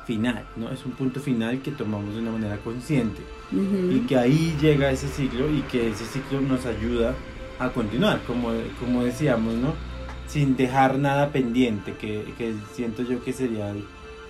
final, 0.07 0.45
¿no? 0.57 0.71
Es 0.71 0.85
un 0.85 0.93
punto 0.93 1.21
final 1.21 1.63
que 1.63 1.71
tomamos 1.71 2.15
de 2.15 2.21
una 2.21 2.33
manera 2.33 2.57
consciente 2.59 3.23
y 3.53 4.01
que 4.09 4.17
ahí 4.17 4.57
llega 4.61 4.91
ese 4.91 5.07
ciclo 5.07 5.49
y 5.49 5.61
que 5.63 5.91
ese 5.91 6.05
ciclo 6.05 6.41
nos 6.41 6.67
ayuda 6.67 7.15
a 7.61 7.71
continuar, 7.71 8.21
como, 8.27 8.51
como 8.81 9.05
decíamos, 9.05 9.55
¿no? 9.55 9.75
Sin 10.27 10.57
dejar 10.57 10.99
nada 10.99 11.31
pendiente, 11.31 11.93
que, 11.93 12.25
que 12.37 12.55
siento 12.75 13.05
yo 13.05 13.23
que 13.23 13.33
sería 13.33 13.73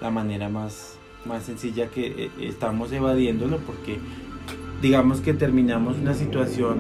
la 0.03 0.11
manera 0.11 0.51
más, 0.51 0.99
más 1.25 1.45
sencilla 1.45 1.89
que 1.89 2.25
eh, 2.25 2.31
estamos 2.41 2.93
evadiéndolo 2.93 3.59
porque 3.61 3.99
digamos 4.83 5.21
que 5.21 5.35
terminamos 5.35 5.99
una 5.99 6.15
situación, 6.15 6.79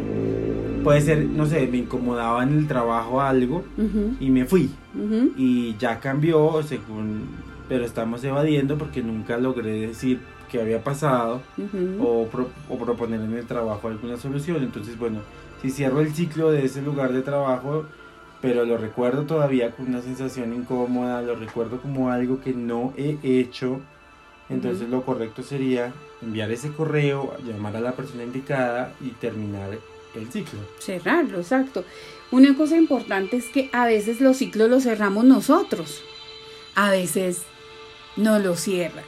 puede 0.84 1.00
ser, 1.00 1.24
no 1.24 1.46
sé, 1.46 1.66
me 1.66 1.78
incomodaba 1.78 2.42
en 2.42 2.56
el 2.58 2.66
trabajo 2.68 3.20
algo 3.20 3.64
y 4.20 4.30
me 4.30 4.44
fui. 4.44 4.70
Y 5.36 5.76
ya 5.78 6.00
cambió 6.00 6.62
según, 6.62 7.22
pero 7.68 7.84
estamos 7.84 8.22
evadiendo 8.24 8.78
porque 8.78 9.02
nunca 9.02 9.36
logré 9.38 9.88
decir 9.88 10.20
qué 10.50 10.60
había 10.60 10.82
pasado 10.84 11.42
o, 12.00 12.28
o 12.68 12.78
proponer 12.78 13.20
en 13.20 13.32
el 13.34 13.46
trabajo 13.46 13.88
alguna 13.88 14.16
solución. 14.16 14.62
Entonces, 14.62 14.98
bueno, 14.98 15.20
si 15.60 15.70
cierro 15.70 16.00
el 16.00 16.14
ciclo 16.14 16.52
de 16.52 16.64
ese 16.64 16.82
lugar 16.82 17.12
de 17.12 17.22
trabajo, 17.22 17.86
pero 18.40 18.64
lo 18.64 18.76
recuerdo 18.76 19.22
todavía 19.22 19.72
con 19.72 19.88
una 19.88 20.02
sensación 20.02 20.52
incómoda, 20.52 21.22
lo 21.22 21.34
recuerdo 21.34 21.80
como 21.80 22.10
algo 22.10 22.40
que 22.40 22.52
no 22.52 22.92
he 22.96 23.18
hecho, 23.22 23.80
entonces 24.48 24.88
lo 24.88 25.02
correcto 25.02 25.42
sería 25.42 25.92
enviar 26.22 26.50
ese 26.50 26.70
correo, 26.70 27.36
llamar 27.44 27.76
a 27.76 27.80
la 27.80 27.92
persona 27.92 28.22
indicada 28.22 28.94
y 29.00 29.10
terminar 29.10 29.78
el 30.14 30.32
ciclo. 30.32 30.60
Cerrarlo, 30.78 31.38
exacto. 31.38 31.84
Una 32.30 32.56
cosa 32.56 32.76
importante 32.76 33.36
es 33.36 33.46
que 33.46 33.70
a 33.72 33.86
veces 33.86 34.20
los 34.20 34.38
ciclos 34.38 34.70
los 34.70 34.84
cerramos 34.84 35.24
nosotros, 35.24 36.02
a 36.74 36.90
veces 36.90 37.42
no 38.16 38.38
los 38.38 38.60
cierran. 38.60 39.04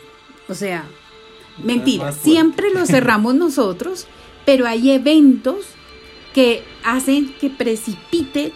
O 0.49 0.55
sea, 0.55 0.85
mentira, 1.63 2.13
siempre 2.13 2.71
los 2.73 2.89
cerramos 2.91 3.35
nosotros, 3.35 4.07
pero 4.45 4.67
hay 4.67 4.91
eventos 4.91 5.67
que 6.35 6.63
hacen 6.85 7.35
que 7.41 7.51
precipite 7.51 8.53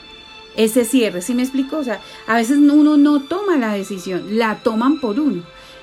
ese 0.56 0.84
cierre. 0.84 1.22
¿Sí 1.22 1.34
me 1.34 1.42
explico? 1.42 1.78
O 1.78 1.84
sea, 1.84 2.00
a 2.26 2.36
veces 2.36 2.58
uno 2.58 2.96
no 2.96 3.22
toma 3.22 3.56
la 3.56 3.72
decisión, 3.72 4.38
la 4.38 4.62
toman 4.62 5.00
por 5.00 5.18
uno. 5.18 5.42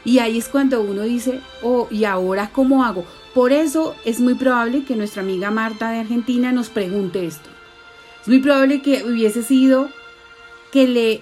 Y 0.09 0.17
ahí 0.17 0.39
es 0.39 0.47
cuando 0.47 0.81
uno 0.81 1.03
dice, 1.03 1.39
oh, 1.61 1.87
¿y 1.91 2.03
ahora 2.05 2.49
cómo 2.51 2.83
hago? 2.83 3.05
Por 3.35 3.51
eso 3.51 3.95
es 4.05 4.19
muy 4.19 4.33
probable 4.33 4.83
que 4.83 4.95
nuestra 4.95 5.21
amiga 5.21 5.51
Marta 5.51 5.91
de 5.91 5.99
Argentina 5.99 6.51
nos 6.51 6.69
pregunte 6.69 7.27
esto. 7.27 7.47
Es 8.19 8.27
muy 8.27 8.39
probable 8.39 8.81
que 8.81 9.03
hubiese 9.03 9.43
sido 9.43 9.87
que 10.71 10.87
le 10.87 11.21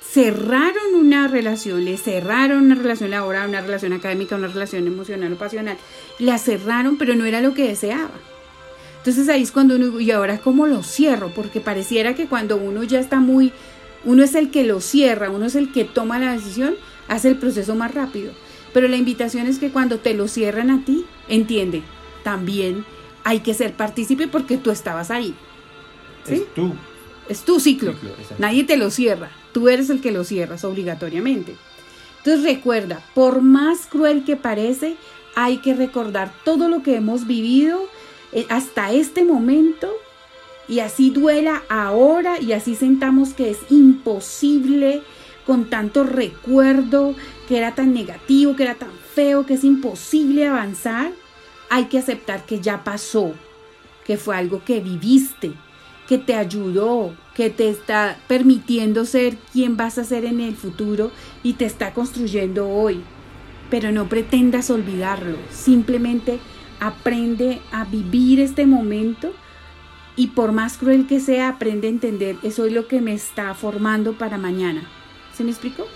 cerraron 0.00 0.94
una 0.94 1.28
relación, 1.28 1.84
le 1.84 1.98
cerraron 1.98 2.62
una 2.62 2.76
relación 2.76 3.10
laboral, 3.10 3.50
una 3.50 3.60
relación 3.60 3.92
académica, 3.92 4.36
una 4.36 4.48
relación 4.48 4.86
emocional 4.86 5.34
o 5.34 5.36
pasional. 5.36 5.76
La 6.18 6.38
cerraron, 6.38 6.96
pero 6.96 7.14
no 7.14 7.26
era 7.26 7.42
lo 7.42 7.52
que 7.52 7.68
deseaba. 7.68 8.08
Entonces 8.96 9.28
ahí 9.28 9.42
es 9.42 9.52
cuando 9.52 9.76
uno, 9.76 10.00
y 10.00 10.12
ahora 10.12 10.38
cómo 10.38 10.66
lo 10.66 10.82
cierro, 10.82 11.30
porque 11.34 11.60
pareciera 11.60 12.14
que 12.14 12.24
cuando 12.24 12.56
uno 12.56 12.84
ya 12.84 13.00
está 13.00 13.20
muy, 13.20 13.52
uno 14.06 14.24
es 14.24 14.34
el 14.34 14.50
que 14.50 14.64
lo 14.64 14.80
cierra, 14.80 15.28
uno 15.28 15.44
es 15.44 15.56
el 15.56 15.72
que 15.72 15.84
toma 15.84 16.18
la 16.18 16.32
decisión, 16.32 16.74
hace 17.08 17.28
el 17.28 17.36
proceso 17.36 17.74
más 17.74 17.94
rápido. 17.94 18.32
Pero 18.72 18.88
la 18.88 18.96
invitación 18.96 19.46
es 19.46 19.58
que 19.58 19.70
cuando 19.70 19.98
te 19.98 20.14
lo 20.14 20.28
cierran 20.28 20.70
a 20.70 20.84
ti, 20.84 21.04
entiende, 21.28 21.82
también 22.22 22.84
hay 23.24 23.40
que 23.40 23.54
ser 23.54 23.74
partícipe 23.74 24.28
porque 24.28 24.56
tú 24.58 24.70
estabas 24.70 25.10
ahí. 25.10 25.34
¿sí? 26.24 26.34
Es 26.34 26.54
tú. 26.54 26.74
Es 27.28 27.42
tu 27.42 27.60
ciclo. 27.60 27.94
Nadie 28.38 28.64
te 28.64 28.76
lo 28.76 28.90
cierra. 28.90 29.30
Tú 29.52 29.68
eres 29.68 29.90
el 29.90 30.00
que 30.00 30.12
lo 30.12 30.24
cierras 30.24 30.64
obligatoriamente. 30.64 31.56
Entonces 32.18 32.44
recuerda, 32.44 33.02
por 33.14 33.42
más 33.42 33.86
cruel 33.86 34.24
que 34.24 34.36
parece, 34.36 34.96
hay 35.34 35.58
que 35.58 35.74
recordar 35.74 36.32
todo 36.44 36.68
lo 36.68 36.82
que 36.82 36.96
hemos 36.96 37.26
vivido 37.26 37.80
eh, 38.32 38.46
hasta 38.48 38.92
este 38.92 39.24
momento 39.24 39.90
y 40.68 40.80
así 40.80 41.10
duela 41.10 41.62
ahora 41.68 42.40
y 42.40 42.52
así 42.52 42.74
sentamos 42.74 43.34
que 43.34 43.50
es 43.50 43.58
imposible 43.70 45.02
con 45.48 45.64
tanto 45.70 46.04
recuerdo, 46.04 47.14
que 47.48 47.56
era 47.56 47.74
tan 47.74 47.94
negativo, 47.94 48.54
que 48.54 48.64
era 48.64 48.74
tan 48.74 48.90
feo, 49.14 49.46
que 49.46 49.54
es 49.54 49.64
imposible 49.64 50.46
avanzar, 50.46 51.10
hay 51.70 51.86
que 51.86 51.98
aceptar 51.98 52.44
que 52.44 52.60
ya 52.60 52.84
pasó, 52.84 53.32
que 54.04 54.18
fue 54.18 54.36
algo 54.36 54.62
que 54.62 54.80
viviste, 54.80 55.52
que 56.06 56.18
te 56.18 56.34
ayudó, 56.34 57.14
que 57.34 57.48
te 57.48 57.70
está 57.70 58.18
permitiendo 58.28 59.06
ser 59.06 59.38
quien 59.50 59.78
vas 59.78 59.96
a 59.96 60.04
ser 60.04 60.26
en 60.26 60.40
el 60.40 60.54
futuro 60.54 61.12
y 61.42 61.54
te 61.54 61.64
está 61.64 61.94
construyendo 61.94 62.68
hoy. 62.68 63.00
Pero 63.70 63.90
no 63.90 64.06
pretendas 64.06 64.68
olvidarlo, 64.68 65.38
simplemente 65.50 66.40
aprende 66.78 67.62
a 67.72 67.86
vivir 67.86 68.38
este 68.38 68.66
momento 68.66 69.32
y 70.14 70.26
por 70.26 70.52
más 70.52 70.76
cruel 70.76 71.06
que 71.06 71.20
sea, 71.20 71.48
aprende 71.48 71.86
a 71.86 71.90
entender, 71.90 72.36
eso 72.42 72.66
es 72.66 72.72
lo 72.74 72.86
que 72.86 73.00
me 73.00 73.14
está 73.14 73.54
formando 73.54 74.12
para 74.12 74.36
mañana. 74.36 74.86
¿Se 75.38 75.44
me 75.44 75.52
explicó? 75.52 75.86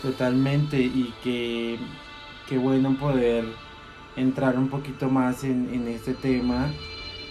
Totalmente, 0.00 0.80
y 0.80 1.12
que 1.22 1.76
qué 2.48 2.56
bueno 2.56 2.96
poder 2.98 3.44
entrar 4.16 4.58
un 4.58 4.68
poquito 4.68 5.10
más 5.10 5.44
en, 5.44 5.68
en, 5.74 5.86
este 5.86 6.14
tema, 6.14 6.72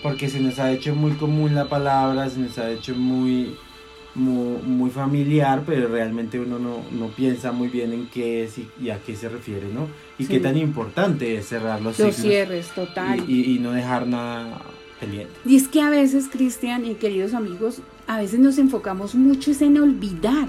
porque 0.03 0.29
se 0.29 0.39
nos 0.41 0.59
ha 0.59 0.71
hecho 0.71 0.93
muy 0.93 1.13
común 1.13 1.55
la 1.55 1.67
palabra, 1.67 2.29
se 2.29 2.39
nos 2.39 2.59
ha 2.59 2.69
hecho 2.69 2.93
muy, 2.93 3.57
muy, 4.13 4.61
muy 4.61 4.91
familiar, 4.91 5.63
pero 5.65 5.87
realmente 5.87 6.39
uno 6.39 6.59
no, 6.59 6.83
no, 6.91 7.07
piensa 7.07 7.51
muy 7.51 7.69
bien 7.69 7.93
en 7.93 8.05
qué 8.09 8.43
es 8.43 8.59
y, 8.79 8.91
a 8.91 8.99
qué 8.99 9.15
se 9.15 9.27
refiere, 9.27 9.73
¿no? 9.73 9.87
Y 10.19 10.27
qué 10.27 10.39
tan 10.39 10.55
importante 10.55 11.35
es 11.35 11.47
cerrar 11.47 11.81
los, 11.81 11.97
los 11.97 12.15
cierres, 12.15 12.67
total. 12.75 13.27
Y, 13.27 13.55
y, 13.55 13.57
no 13.57 13.71
dejar 13.71 14.05
nada 14.05 14.61
pendiente. 14.99 15.33
Y 15.47 15.55
es 15.55 15.67
que 15.67 15.81
a 15.81 15.89
veces, 15.89 16.27
Cristian 16.31 16.85
y 16.85 16.93
queridos 16.93 17.33
amigos, 17.33 17.81
a 18.05 18.19
veces 18.19 18.39
nos 18.39 18.59
enfocamos 18.59 19.15
mucho 19.15 19.51
en 19.59 19.79
olvidar 19.79 20.47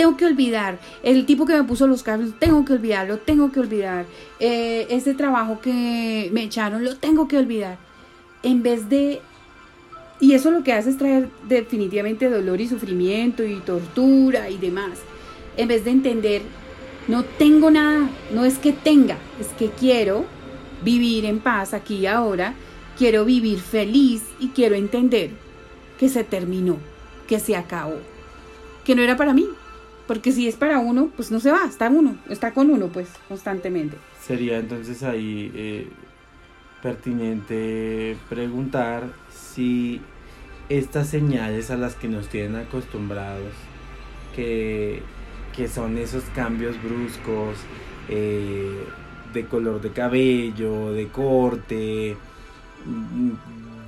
tengo 0.00 0.16
que 0.16 0.24
olvidar. 0.24 0.78
El 1.02 1.26
tipo 1.26 1.44
que 1.44 1.52
me 1.52 1.62
puso 1.64 1.86
los 1.86 2.02
cables, 2.02 2.32
tengo 2.38 2.64
que 2.64 2.72
olvidarlo, 2.72 3.18
tengo 3.18 3.52
que 3.52 3.60
olvidar. 3.60 4.06
Eh, 4.38 4.86
este 4.88 5.12
trabajo 5.12 5.60
que 5.60 6.30
me 6.32 6.44
echaron, 6.44 6.84
lo 6.84 6.96
tengo 6.96 7.28
que 7.28 7.36
olvidar. 7.36 7.76
En 8.42 8.62
vez 8.62 8.88
de... 8.88 9.20
Y 10.18 10.32
eso 10.32 10.50
lo 10.52 10.64
que 10.64 10.72
hace 10.72 10.88
es 10.88 10.96
traer 10.96 11.28
definitivamente 11.46 12.30
dolor 12.30 12.62
y 12.62 12.66
sufrimiento 12.66 13.44
y 13.44 13.56
tortura 13.56 14.48
y 14.48 14.56
demás. 14.56 15.00
En 15.58 15.68
vez 15.68 15.84
de 15.84 15.90
entender, 15.90 16.40
no 17.06 17.22
tengo 17.22 17.70
nada, 17.70 18.08
no 18.32 18.46
es 18.46 18.56
que 18.56 18.72
tenga, 18.72 19.18
es 19.38 19.48
que 19.48 19.68
quiero 19.68 20.24
vivir 20.82 21.26
en 21.26 21.40
paz 21.40 21.74
aquí 21.74 21.96
y 21.96 22.06
ahora, 22.06 22.54
quiero 22.96 23.26
vivir 23.26 23.58
feliz 23.58 24.22
y 24.38 24.48
quiero 24.48 24.76
entender 24.76 25.32
que 25.98 26.08
se 26.08 26.24
terminó, 26.24 26.78
que 27.28 27.38
se 27.38 27.54
acabó, 27.54 27.98
que 28.82 28.94
no 28.94 29.02
era 29.02 29.18
para 29.18 29.34
mí, 29.34 29.46
porque 30.10 30.32
si 30.32 30.48
es 30.48 30.56
para 30.56 30.80
uno, 30.80 31.08
pues 31.14 31.30
no 31.30 31.38
se 31.38 31.52
va, 31.52 31.64
está 31.68 31.88
uno, 31.88 32.16
está 32.28 32.52
con 32.52 32.68
uno, 32.68 32.88
pues, 32.88 33.06
constantemente. 33.28 33.96
Sería 34.20 34.58
entonces 34.58 35.04
ahí 35.04 35.52
eh, 35.54 35.86
pertinente 36.82 38.16
preguntar 38.28 39.04
si 39.32 40.00
estas 40.68 41.06
señales 41.06 41.70
a 41.70 41.76
las 41.76 41.94
que 41.94 42.08
nos 42.08 42.26
tienen 42.26 42.56
acostumbrados, 42.56 43.52
que, 44.34 45.00
son 45.72 45.96
esos 45.96 46.24
cambios 46.34 46.74
bruscos 46.82 47.58
eh, 48.08 48.82
de 49.32 49.44
color 49.44 49.80
de 49.80 49.90
cabello, 49.90 50.92
de 50.92 51.06
corte, 51.06 52.16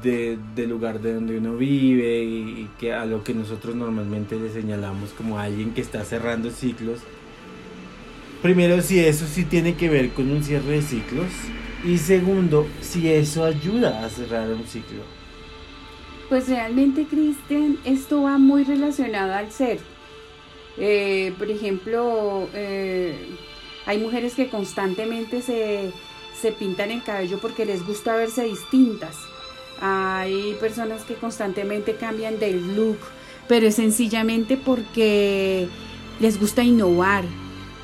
de, 0.03 0.39
del 0.55 0.71
lugar 0.71 1.01
de 1.01 1.15
donde 1.15 1.39
uno 1.39 1.57
vive 1.57 2.25
y, 2.25 2.69
que 2.79 2.93
a 2.93 3.05
lo 3.05 3.23
que 3.23 3.35
nosotros 3.35 3.75
normalmente 3.75 4.37
le 4.37 4.51
señalamos 4.51 5.11
como 5.11 5.39
alguien 5.39 5.73
que 5.73 5.81
está 5.81 6.05
cerrando 6.05 6.51
ciclos. 6.51 7.01
Primero, 8.43 8.83
si 8.83 8.99
eso 8.99 9.27
sí 9.27 9.45
tiene 9.45 9.75
que 9.75 9.89
ver 9.89 10.11
con 10.11 10.31
un 10.31 10.43
cierre 10.43 10.77
de 10.77 10.83
ciclos. 10.83 11.31
Y 11.85 11.99
segundo, 11.99 12.67
si 12.81 13.09
eso 13.09 13.45
ayuda 13.45 14.05
a 14.05 14.09
cerrar 14.09 14.49
un 14.51 14.65
ciclo. 14.67 15.03
Pues 16.29 16.49
realmente, 16.49 17.05
Cristian, 17.05 17.79
esto 17.85 18.23
va 18.23 18.39
muy 18.39 18.65
relacionado 18.65 19.35
al 19.35 19.51
ser. 19.51 19.81
Eh, 20.79 21.33
por 21.39 21.51
ejemplo, 21.51 22.49
eh, 22.55 23.17
hay 23.85 23.99
mujeres 23.99 24.35
que 24.35 24.49
constantemente 24.49 25.43
se, 25.43 25.93
se 26.41 26.53
pintan 26.53 26.91
el 26.91 27.03
cabello 27.03 27.39
porque 27.41 27.67
les 27.67 27.85
gusta 27.85 28.17
verse 28.17 28.45
distintas 28.45 29.17
hay 29.81 30.55
personas 30.61 31.03
que 31.03 31.15
constantemente 31.15 31.97
cambian 31.97 32.39
de 32.39 32.53
look, 32.53 32.99
pero 33.49 33.67
es 33.67 33.75
sencillamente 33.77 34.57
porque 34.57 35.69
les 36.21 36.39
gusta 36.39 36.63
innovar, 36.63 37.25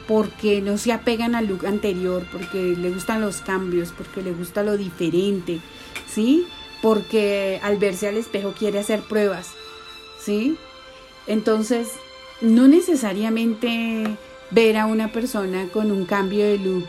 porque 0.07 0.61
no 0.61 0.79
se 0.79 0.93
apegan 0.93 1.35
al 1.35 1.47
look 1.47 1.67
anterior, 1.67 2.25
porque 2.31 2.77
les 2.77 2.95
gustan 2.95 3.21
los 3.21 3.39
cambios, 3.39 3.93
porque 3.97 4.23
les 4.23 4.37
gusta 4.37 4.63
lo 4.63 4.77
diferente, 4.77 5.61
¿sí? 6.09 6.47
Porque 6.81 7.61
al 7.63 7.77
verse 7.79 8.09
al 8.09 8.17
espejo 8.17 8.55
quiere 8.57 8.79
hacer 8.79 9.01
pruebas, 9.01 9.49
¿sí? 10.21 10.57
Entonces, 11.27 11.89
no 12.41 12.69
necesariamente 12.69 14.17
ver 14.51 14.77
a 14.77 14.87
una 14.87 15.13
persona 15.13 15.69
con 15.73 15.91
un 15.91 16.07
cambio 16.07 16.45
de 16.45 16.59
look 16.59 16.89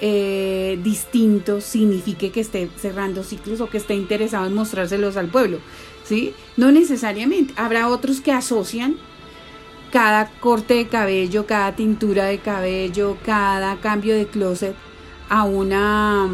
eh, 0.00 0.78
distinto 0.82 1.60
signifique 1.60 2.30
que 2.30 2.40
esté 2.40 2.68
cerrando 2.76 3.22
ciclos 3.22 3.60
o 3.60 3.68
que 3.68 3.78
esté 3.78 3.94
interesado 3.94 4.46
en 4.46 4.54
mostrárselos 4.54 5.16
al 5.16 5.28
pueblo, 5.28 5.58
¿sí? 6.04 6.34
No 6.56 6.70
necesariamente. 6.70 7.54
Habrá 7.56 7.88
otros 7.88 8.20
que 8.20 8.32
asocian 8.32 8.96
cada 9.92 10.30
corte 10.40 10.74
de 10.74 10.88
cabello, 10.88 11.46
cada 11.46 11.74
tintura 11.74 12.26
de 12.26 12.38
cabello, 12.38 13.16
cada 13.24 13.76
cambio 13.76 14.14
de 14.14 14.26
closet 14.26 14.74
a 15.28 15.44
una 15.44 16.28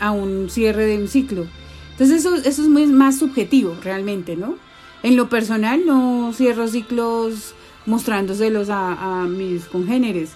a 0.00 0.10
un 0.10 0.50
cierre 0.50 0.86
de 0.86 0.98
un 0.98 1.06
ciclo. 1.06 1.46
Entonces 1.92 2.20
eso, 2.20 2.34
eso 2.34 2.62
es 2.62 2.68
muy 2.68 2.86
más 2.86 3.18
subjetivo 3.18 3.76
realmente, 3.82 4.34
¿no? 4.34 4.56
En 5.04 5.16
lo 5.16 5.28
personal 5.28 5.86
no 5.86 6.32
cierro 6.32 6.66
ciclos 6.66 7.54
mostrándoselos 7.86 8.70
a, 8.70 9.22
a 9.22 9.24
mis 9.28 9.66
congéneres 9.66 10.32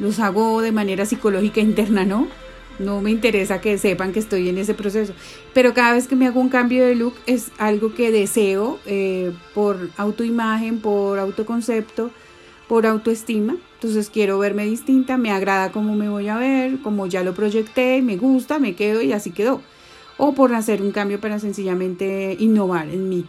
los 0.00 0.18
hago 0.18 0.62
de 0.62 0.72
manera 0.72 1.06
psicológica 1.06 1.60
interna, 1.60 2.04
¿no? 2.04 2.26
No 2.78 3.02
me 3.02 3.10
interesa 3.10 3.60
que 3.60 3.76
sepan 3.76 4.12
que 4.12 4.20
estoy 4.20 4.48
en 4.48 4.56
ese 4.56 4.72
proceso. 4.72 5.12
Pero 5.52 5.74
cada 5.74 5.92
vez 5.92 6.08
que 6.08 6.16
me 6.16 6.26
hago 6.26 6.40
un 6.40 6.48
cambio 6.48 6.86
de 6.86 6.94
look 6.94 7.14
es 7.26 7.50
algo 7.58 7.94
que 7.94 8.10
deseo 8.10 8.78
eh, 8.86 9.32
por 9.54 9.90
autoimagen, 9.98 10.80
por 10.80 11.18
autoconcepto, 11.18 12.10
por 12.68 12.86
autoestima. 12.86 13.56
Entonces 13.74 14.08
quiero 14.08 14.38
verme 14.38 14.64
distinta, 14.64 15.18
me 15.18 15.30
agrada 15.30 15.72
cómo 15.72 15.94
me 15.94 16.08
voy 16.08 16.28
a 16.28 16.38
ver, 16.38 16.78
como 16.80 17.06
ya 17.06 17.22
lo 17.22 17.34
proyecté, 17.34 18.00
me 18.00 18.16
gusta, 18.16 18.58
me 18.58 18.74
quedo 18.74 19.02
y 19.02 19.12
así 19.12 19.30
quedó. 19.30 19.60
O 20.16 20.32
por 20.32 20.54
hacer 20.54 20.80
un 20.80 20.90
cambio 20.90 21.20
para 21.20 21.38
sencillamente 21.38 22.34
innovar 22.38 22.88
en 22.88 23.08
mí. 23.10 23.26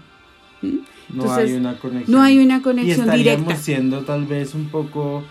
no 1.10 1.34
hay 1.34 1.54
una 1.54 1.78
conexión. 1.78 2.12
No 2.18 2.22
hay 2.22 2.40
una 2.40 2.62
conexión 2.62 3.00
y 3.00 3.02
estaríamos 3.02 3.60
siendo 3.60 4.02
tal 4.02 4.26
vez 4.26 4.56
un 4.56 4.70
poco 4.70 5.24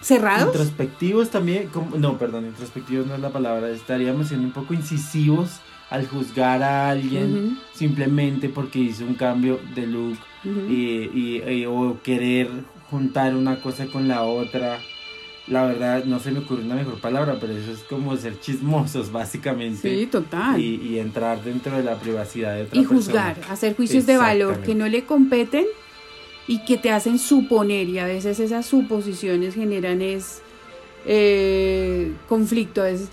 cerrados. 0.00 0.54
Introspectivos 0.54 1.30
también, 1.30 1.70
no, 1.96 2.18
perdón, 2.18 2.46
introspectivos 2.46 3.06
no 3.06 3.14
es 3.14 3.20
la 3.20 3.30
palabra, 3.30 3.68
estaríamos 3.70 4.28
siendo 4.28 4.46
un 4.46 4.52
poco 4.52 4.74
incisivos 4.74 5.60
al 5.90 6.06
juzgar 6.06 6.62
a 6.62 6.90
alguien 6.90 7.58
simplemente 7.72 8.48
porque 8.48 8.78
hizo 8.78 9.04
un 9.04 9.14
cambio 9.14 9.58
de 9.74 9.86
look 9.86 10.18
y, 10.44 11.64
o 11.66 11.98
querer 12.02 12.48
juntar 12.90 13.34
una 13.34 13.60
cosa 13.60 13.86
con 13.86 14.08
la 14.08 14.22
otra. 14.22 14.78
La 15.46 15.64
verdad, 15.64 16.04
no 16.04 16.20
se 16.20 16.30
me 16.30 16.40
ocurre 16.40 16.62
una 16.62 16.74
mejor 16.74 17.00
palabra, 17.00 17.38
pero 17.40 17.54
eso 17.54 17.72
es 17.72 17.78
como 17.78 18.14
ser 18.18 18.38
chismosos, 18.38 19.10
básicamente. 19.12 19.98
Sí, 19.98 20.06
total. 20.06 20.60
Y, 20.60 20.98
entrar 20.98 21.42
dentro 21.42 21.74
de 21.74 21.82
la 21.82 21.98
privacidad 21.98 22.54
de 22.54 22.62
otra 22.64 22.78
Y 22.78 22.84
juzgar, 22.84 23.38
hacer 23.48 23.74
juicios 23.74 24.04
de 24.04 24.18
valor 24.18 24.60
que 24.60 24.74
no 24.74 24.86
le 24.88 25.04
competen 25.04 25.64
y 26.48 26.64
que 26.64 26.78
te 26.78 26.90
hacen 26.90 27.18
suponer 27.18 27.88
y 27.88 27.98
a 27.98 28.06
veces 28.06 28.40
esas 28.40 28.66
suposiciones 28.66 29.54
generan 29.54 30.02
es 30.02 30.40
eh, 31.06 32.12
conflicto 32.26 32.80
a 32.80 32.84
veces. 32.84 33.08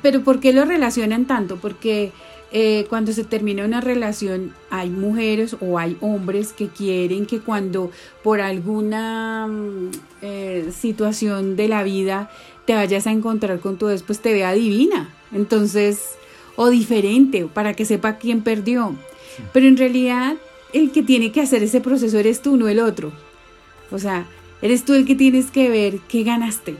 Pero 0.00 0.22
¿por 0.22 0.40
qué 0.40 0.52
lo 0.52 0.64
relacionan 0.64 1.26
tanto? 1.26 1.56
Porque 1.56 2.12
eh, 2.52 2.86
cuando 2.88 3.12
se 3.12 3.24
termina 3.24 3.64
una 3.64 3.80
relación 3.80 4.54
hay 4.70 4.88
mujeres 4.88 5.56
o 5.60 5.80
hay 5.80 5.96
hombres 6.00 6.52
que 6.52 6.68
quieren 6.68 7.26
que 7.26 7.40
cuando 7.40 7.90
por 8.22 8.40
alguna 8.40 9.48
mm, 9.48 9.90
eh, 10.22 10.70
situación 10.72 11.56
de 11.56 11.66
la 11.66 11.82
vida 11.82 12.30
te 12.66 12.74
vayas 12.74 13.08
a 13.08 13.10
encontrar 13.10 13.58
con 13.58 13.76
tu 13.76 13.88
después 13.88 14.20
te 14.20 14.32
vea 14.32 14.52
divina. 14.52 15.12
Entonces, 15.32 16.12
o 16.54 16.70
diferente, 16.70 17.46
para 17.52 17.74
que 17.74 17.84
sepa 17.84 18.16
quién 18.18 18.42
perdió. 18.42 18.94
Pero 19.52 19.66
en 19.66 19.76
realidad 19.76 20.36
el 20.74 20.90
que 20.90 21.02
tiene 21.02 21.32
que 21.32 21.40
hacer 21.40 21.62
ese 21.62 21.80
proceso 21.80 22.18
eres 22.18 22.42
tú, 22.42 22.56
no 22.56 22.68
el 22.68 22.80
otro. 22.80 23.12
O 23.90 23.98
sea, 23.98 24.26
eres 24.60 24.84
tú 24.84 24.92
el 24.92 25.06
que 25.06 25.14
tienes 25.14 25.50
que 25.50 25.70
ver 25.70 26.00
qué 26.08 26.24
ganaste. 26.24 26.76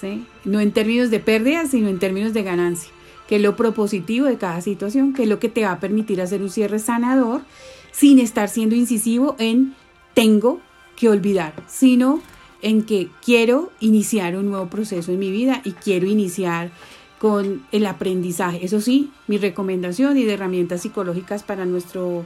¿sí? 0.00 0.24
No 0.44 0.60
en 0.60 0.72
términos 0.72 1.10
de 1.10 1.20
pérdida, 1.20 1.66
sino 1.66 1.88
en 1.88 1.98
términos 1.98 2.32
de 2.32 2.42
ganancia. 2.42 2.90
Que 3.28 3.36
es 3.36 3.42
lo 3.42 3.56
propositivo 3.56 4.26
de 4.26 4.38
cada 4.38 4.60
situación, 4.60 5.12
que 5.12 5.24
es 5.24 5.28
lo 5.28 5.40
que 5.40 5.48
te 5.48 5.64
va 5.64 5.72
a 5.72 5.80
permitir 5.80 6.20
hacer 6.20 6.40
un 6.40 6.50
cierre 6.50 6.78
sanador 6.78 7.42
sin 7.90 8.18
estar 8.18 8.48
siendo 8.48 8.74
incisivo 8.74 9.34
en 9.38 9.74
tengo 10.14 10.60
que 10.96 11.08
olvidar, 11.08 11.54
sino 11.66 12.22
en 12.62 12.82
que 12.82 13.08
quiero 13.24 13.72
iniciar 13.80 14.36
un 14.36 14.50
nuevo 14.50 14.68
proceso 14.68 15.10
en 15.10 15.18
mi 15.18 15.30
vida 15.30 15.60
y 15.64 15.72
quiero 15.72 16.06
iniciar 16.06 16.70
con 17.18 17.62
el 17.72 17.86
aprendizaje. 17.86 18.64
Eso 18.64 18.80
sí, 18.80 19.10
mi 19.26 19.38
recomendación 19.38 20.16
y 20.18 20.24
de 20.24 20.34
herramientas 20.34 20.82
psicológicas 20.82 21.42
para 21.42 21.64
nuestro 21.64 22.24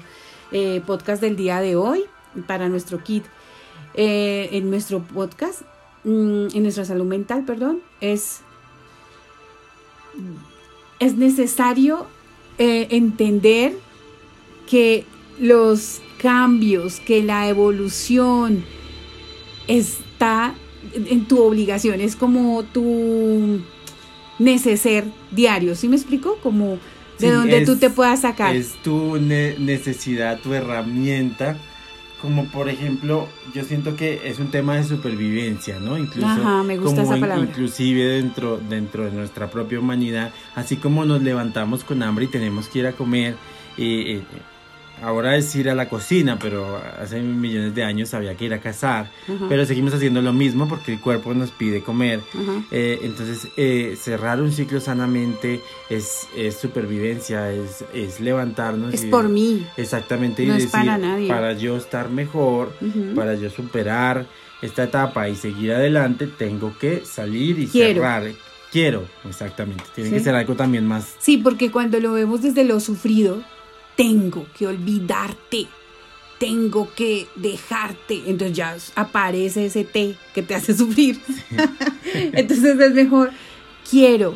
eh, 0.52 0.82
podcast 0.86 1.20
del 1.20 1.36
día 1.36 1.60
de 1.60 1.76
hoy, 1.76 2.04
para 2.46 2.68
nuestro 2.68 3.02
kit 3.02 3.24
eh, 3.94 4.48
en 4.52 4.70
nuestro 4.70 5.00
podcast, 5.00 5.62
mm, 6.04 6.48
en 6.54 6.62
nuestra 6.62 6.84
salud 6.84 7.06
mental, 7.06 7.44
perdón, 7.44 7.80
es, 8.00 8.40
es 11.00 11.16
necesario 11.16 12.06
eh, 12.58 12.88
entender 12.90 13.76
que 14.68 15.04
los 15.38 16.00
cambios, 16.20 17.00
que 17.00 17.22
la 17.22 17.48
evolución 17.48 18.64
está 19.66 20.54
en 20.94 21.26
tu 21.26 21.42
obligación, 21.42 22.00
es 22.00 22.16
como 22.16 22.62
tu 22.64 23.60
neceser 24.38 25.04
diario, 25.30 25.74
¿sí 25.74 25.88
me 25.88 25.96
explico? 25.96 26.38
Como 26.42 26.78
de 27.18 27.30
donde 27.32 27.64
tú 27.64 27.76
te 27.76 27.90
puedas 27.90 28.20
sacar. 28.22 28.54
Es 28.54 28.74
tu 28.82 29.18
necesidad, 29.18 30.38
tu 30.40 30.54
herramienta. 30.54 31.56
Como 32.20 32.46
por 32.46 32.68
ejemplo, 32.68 33.28
yo 33.54 33.62
siento 33.62 33.94
que 33.94 34.22
es 34.24 34.40
un 34.40 34.50
tema 34.50 34.74
de 34.76 34.82
supervivencia, 34.82 35.78
¿no? 35.78 35.96
Incluso 35.96 36.26
Ajá, 36.26 36.64
me 36.64 36.76
gusta 36.76 37.02
esa 37.02 37.16
palabra. 37.16 37.44
inclusive 37.44 38.04
dentro, 38.06 38.60
dentro 38.68 39.04
de 39.04 39.12
nuestra 39.12 39.48
propia 39.48 39.78
humanidad, 39.78 40.32
así 40.56 40.76
como 40.76 41.04
nos 41.04 41.22
levantamos 41.22 41.84
con 41.84 42.02
hambre 42.02 42.24
y 42.24 42.28
tenemos 42.28 42.66
que 42.68 42.80
ir 42.80 42.86
a 42.88 42.92
comer, 42.92 43.36
eh, 43.76 44.16
eh, 44.16 44.22
ahora 45.02 45.36
es 45.36 45.54
ir 45.56 45.68
a 45.70 45.74
la 45.74 45.88
cocina, 45.88 46.38
pero 46.40 46.80
hace 47.00 47.20
millones 47.20 47.74
de 47.74 47.84
años 47.84 48.12
había 48.14 48.34
que 48.36 48.44
ir 48.46 48.54
a 48.54 48.60
cazar. 48.60 49.10
Pero 49.48 49.64
seguimos 49.66 49.94
haciendo 49.94 50.20
lo 50.22 50.32
mismo 50.32 50.68
porque 50.68 50.92
el 50.94 51.00
cuerpo 51.00 51.34
nos 51.34 51.50
pide 51.50 51.82
comer. 51.82 52.20
Eh, 52.70 53.00
entonces, 53.02 53.48
eh, 53.56 53.96
cerrar 54.00 54.40
un 54.40 54.52
ciclo 54.52 54.80
sanamente 54.80 55.60
es, 55.90 56.26
es 56.36 56.56
supervivencia, 56.56 57.50
es, 57.52 57.84
es 57.94 58.20
levantarnos. 58.20 58.94
Es 58.94 59.04
y- 59.04 59.08
por 59.08 59.28
mí. 59.28 59.66
Exactamente, 59.76 60.42
No 60.46 60.54
y 60.54 60.56
es 60.56 60.64
decir, 60.64 60.70
para 60.72 60.98
nadie. 60.98 61.28
para 61.28 61.52
yo 61.54 61.76
estar 61.76 62.10
mejor, 62.10 62.72
para 63.14 63.34
yo 63.34 63.50
superar 63.50 64.26
esta 64.62 64.84
etapa 64.84 65.28
y 65.28 65.36
seguir 65.36 65.72
adelante, 65.72 66.26
tengo 66.26 66.76
que 66.78 67.04
salir 67.04 67.58
y 67.58 67.66
Quiero. 67.68 67.94
cerrar. 68.02 68.24
Quiero, 68.72 69.04
exactamente. 69.26 69.84
Tiene 69.94 70.10
Sí. 70.10 70.16
que 70.16 70.22
ser 70.22 70.34
algo 70.34 70.54
también 70.54 70.86
más 70.86 71.14
Sí, 71.18 71.38
porque 71.38 71.70
cuando 71.70 71.98
lo 72.00 72.12
vemos 72.12 72.42
desde 72.42 72.64
lo 72.64 72.80
sufrido, 72.80 73.42
tengo 73.98 74.46
que 74.56 74.66
olvidarte, 74.68 75.66
tengo 76.38 76.88
que 76.94 77.26
dejarte. 77.34 78.22
Entonces 78.28 78.56
ya 78.56 78.76
aparece 78.94 79.66
ese 79.66 79.82
té 79.84 80.14
que 80.32 80.42
te 80.42 80.54
hace 80.54 80.72
sufrir. 80.82 81.20
Entonces 82.14 82.78
es 82.80 82.92
mejor, 82.94 83.30
quiero, 83.90 84.34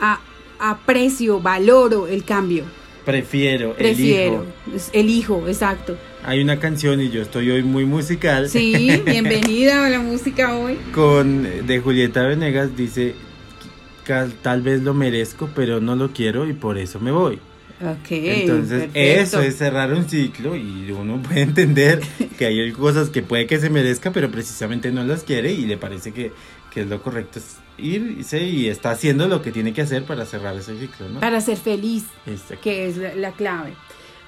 a- 0.00 0.20
aprecio, 0.58 1.40
valoro 1.40 2.08
el 2.08 2.24
cambio. 2.24 2.64
prefiero, 3.04 3.74
Prefiero, 3.74 4.44
elijo. 4.68 4.90
elijo, 4.92 5.48
exacto. 5.48 5.96
Hay 6.24 6.42
una 6.42 6.58
canción 6.58 7.00
y 7.00 7.08
yo 7.10 7.22
estoy 7.22 7.50
hoy 7.52 7.62
muy 7.62 7.84
musical. 7.86 8.48
Sí, 8.50 9.00
bienvenida 9.06 9.86
a 9.86 9.90
la 9.90 10.00
música 10.00 10.56
hoy. 10.56 10.76
Con 10.92 11.44
de 11.66 11.78
Julieta 11.80 12.24
Venegas 12.26 12.76
dice 12.76 13.14
"Cal- 14.04 14.32
tal 14.42 14.60
vez 14.62 14.82
lo 14.82 14.92
merezco, 14.92 15.48
pero 15.54 15.80
no 15.80 15.94
lo 15.94 16.12
quiero 16.12 16.48
y 16.48 16.52
por 16.52 16.76
eso 16.78 16.98
me 16.98 17.12
voy. 17.12 17.38
Ok. 17.80 18.10
Entonces, 18.10 18.88
perfecto. 18.88 18.98
eso 18.98 19.42
es 19.42 19.56
cerrar 19.56 19.92
un 19.92 20.08
ciclo 20.08 20.56
y 20.56 20.90
uno 20.90 21.22
puede 21.22 21.42
entender 21.42 22.00
que 22.36 22.46
hay 22.46 22.72
cosas 22.72 23.10
que 23.10 23.22
puede 23.22 23.46
que 23.46 23.58
se 23.58 23.70
merezca, 23.70 24.12
pero 24.12 24.30
precisamente 24.30 24.90
no 24.90 25.04
las 25.04 25.22
quiere 25.22 25.52
y 25.52 25.66
le 25.66 25.76
parece 25.76 26.12
que, 26.12 26.32
que 26.72 26.82
es 26.82 26.86
lo 26.88 27.02
correcto 27.02 27.38
es 27.38 27.56
irse 27.78 28.42
y 28.42 28.68
está 28.68 28.90
haciendo 28.90 29.28
lo 29.28 29.40
que 29.40 29.52
tiene 29.52 29.72
que 29.72 29.82
hacer 29.82 30.04
para 30.04 30.26
cerrar 30.26 30.56
ese 30.56 30.78
ciclo, 30.78 31.08
¿no? 31.08 31.20
Para 31.20 31.40
ser 31.40 31.56
feliz. 31.56 32.04
Exacto. 32.26 32.58
que 32.62 32.88
es 32.88 32.96
la, 32.96 33.14
la 33.14 33.32
clave. 33.32 33.74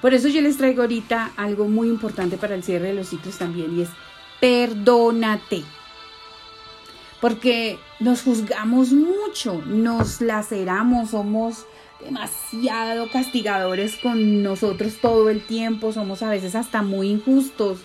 Por 0.01 0.13
eso 0.13 0.29
yo 0.29 0.41
les 0.41 0.57
traigo 0.57 0.81
ahorita 0.81 1.31
algo 1.35 1.67
muy 1.67 1.87
importante 1.89 2.37
para 2.37 2.55
el 2.55 2.63
cierre 2.63 2.87
de 2.87 2.93
los 2.93 3.09
ciclos 3.09 3.37
también 3.37 3.77
y 3.77 3.81
es 3.83 3.89
perdónate. 4.39 5.63
Porque 7.21 7.77
nos 7.99 8.23
juzgamos 8.23 8.91
mucho, 8.91 9.61
nos 9.67 10.21
laceramos, 10.21 11.11
somos 11.11 11.65
demasiado 12.03 13.09
castigadores 13.11 13.95
con 13.97 14.43
nosotros 14.43 14.97
todo 15.01 15.29
el 15.29 15.45
tiempo, 15.45 15.93
somos 15.93 16.23
a 16.23 16.29
veces 16.29 16.55
hasta 16.55 16.81
muy 16.81 17.09
injustos. 17.09 17.79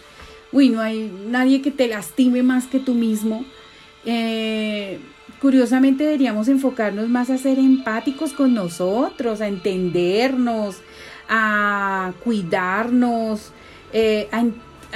Uy, 0.52 0.70
no 0.70 0.80
hay 0.80 1.12
nadie 1.28 1.60
que 1.60 1.70
te 1.70 1.88
lastime 1.88 2.42
más 2.42 2.66
que 2.66 2.78
tú 2.78 2.94
mismo. 2.94 3.44
Eh, 4.04 5.00
curiosamente 5.40 6.04
deberíamos 6.04 6.48
enfocarnos 6.48 7.08
más 7.08 7.30
a 7.30 7.38
ser 7.38 7.58
empáticos 7.58 8.32
con 8.32 8.54
nosotros, 8.54 9.40
a 9.40 9.48
entendernos, 9.48 10.78
a 11.28 12.12
cuidarnos, 12.24 13.52
eh, 13.92 14.28
a, 14.32 14.44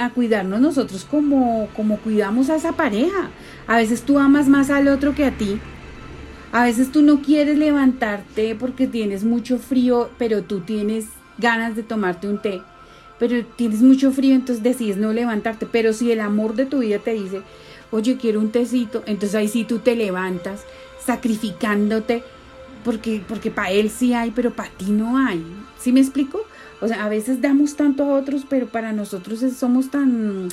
a 0.01 0.09
cuidarnos 0.11 0.59
nosotros 0.61 1.05
como, 1.09 1.69
como 1.75 1.97
cuidamos 1.97 2.49
a 2.49 2.55
esa 2.55 2.73
pareja. 2.73 3.29
A 3.67 3.77
veces 3.77 4.01
tú 4.03 4.19
amas 4.19 4.47
más 4.47 4.69
al 4.69 4.87
otro 4.87 5.15
que 5.15 5.25
a 5.25 5.31
ti. 5.31 5.59
A 6.51 6.63
veces 6.63 6.91
tú 6.91 7.01
no 7.01 7.21
quieres 7.21 7.57
levantarte 7.57 8.55
porque 8.55 8.87
tienes 8.87 9.23
mucho 9.23 9.57
frío, 9.57 10.09
pero 10.17 10.43
tú 10.43 10.59
tienes 10.59 11.05
ganas 11.37 11.75
de 11.75 11.83
tomarte 11.83 12.27
un 12.27 12.41
té. 12.41 12.61
Pero 13.19 13.45
tienes 13.45 13.81
mucho 13.81 14.11
frío, 14.11 14.35
entonces 14.35 14.63
decides 14.63 14.97
no 14.97 15.13
levantarte. 15.13 15.65
Pero 15.65 15.93
si 15.93 16.11
el 16.11 16.19
amor 16.19 16.55
de 16.55 16.65
tu 16.65 16.79
vida 16.79 16.99
te 16.99 17.13
dice, 17.13 17.41
oye, 17.91 18.17
quiero 18.17 18.39
un 18.39 18.51
tecito, 18.51 19.03
entonces 19.05 19.35
ahí 19.35 19.47
sí 19.47 19.63
tú 19.63 19.79
te 19.79 19.95
levantas, 19.95 20.65
sacrificándote, 21.05 22.23
porque, 22.83 23.23
porque 23.27 23.51
para 23.51 23.71
él 23.71 23.89
sí 23.89 24.13
hay, 24.13 24.31
pero 24.31 24.51
para 24.51 24.69
ti 24.71 24.91
no 24.91 25.17
hay. 25.17 25.43
¿Sí 25.79 25.91
me 25.91 25.99
explico? 25.99 26.41
O 26.81 26.87
sea, 26.87 27.05
a 27.05 27.09
veces 27.09 27.41
damos 27.41 27.75
tanto 27.75 28.03
a 28.03 28.15
otros, 28.17 28.45
pero 28.49 28.65
para 28.67 28.91
nosotros 28.91 29.39
somos 29.55 29.91
tan 29.91 30.49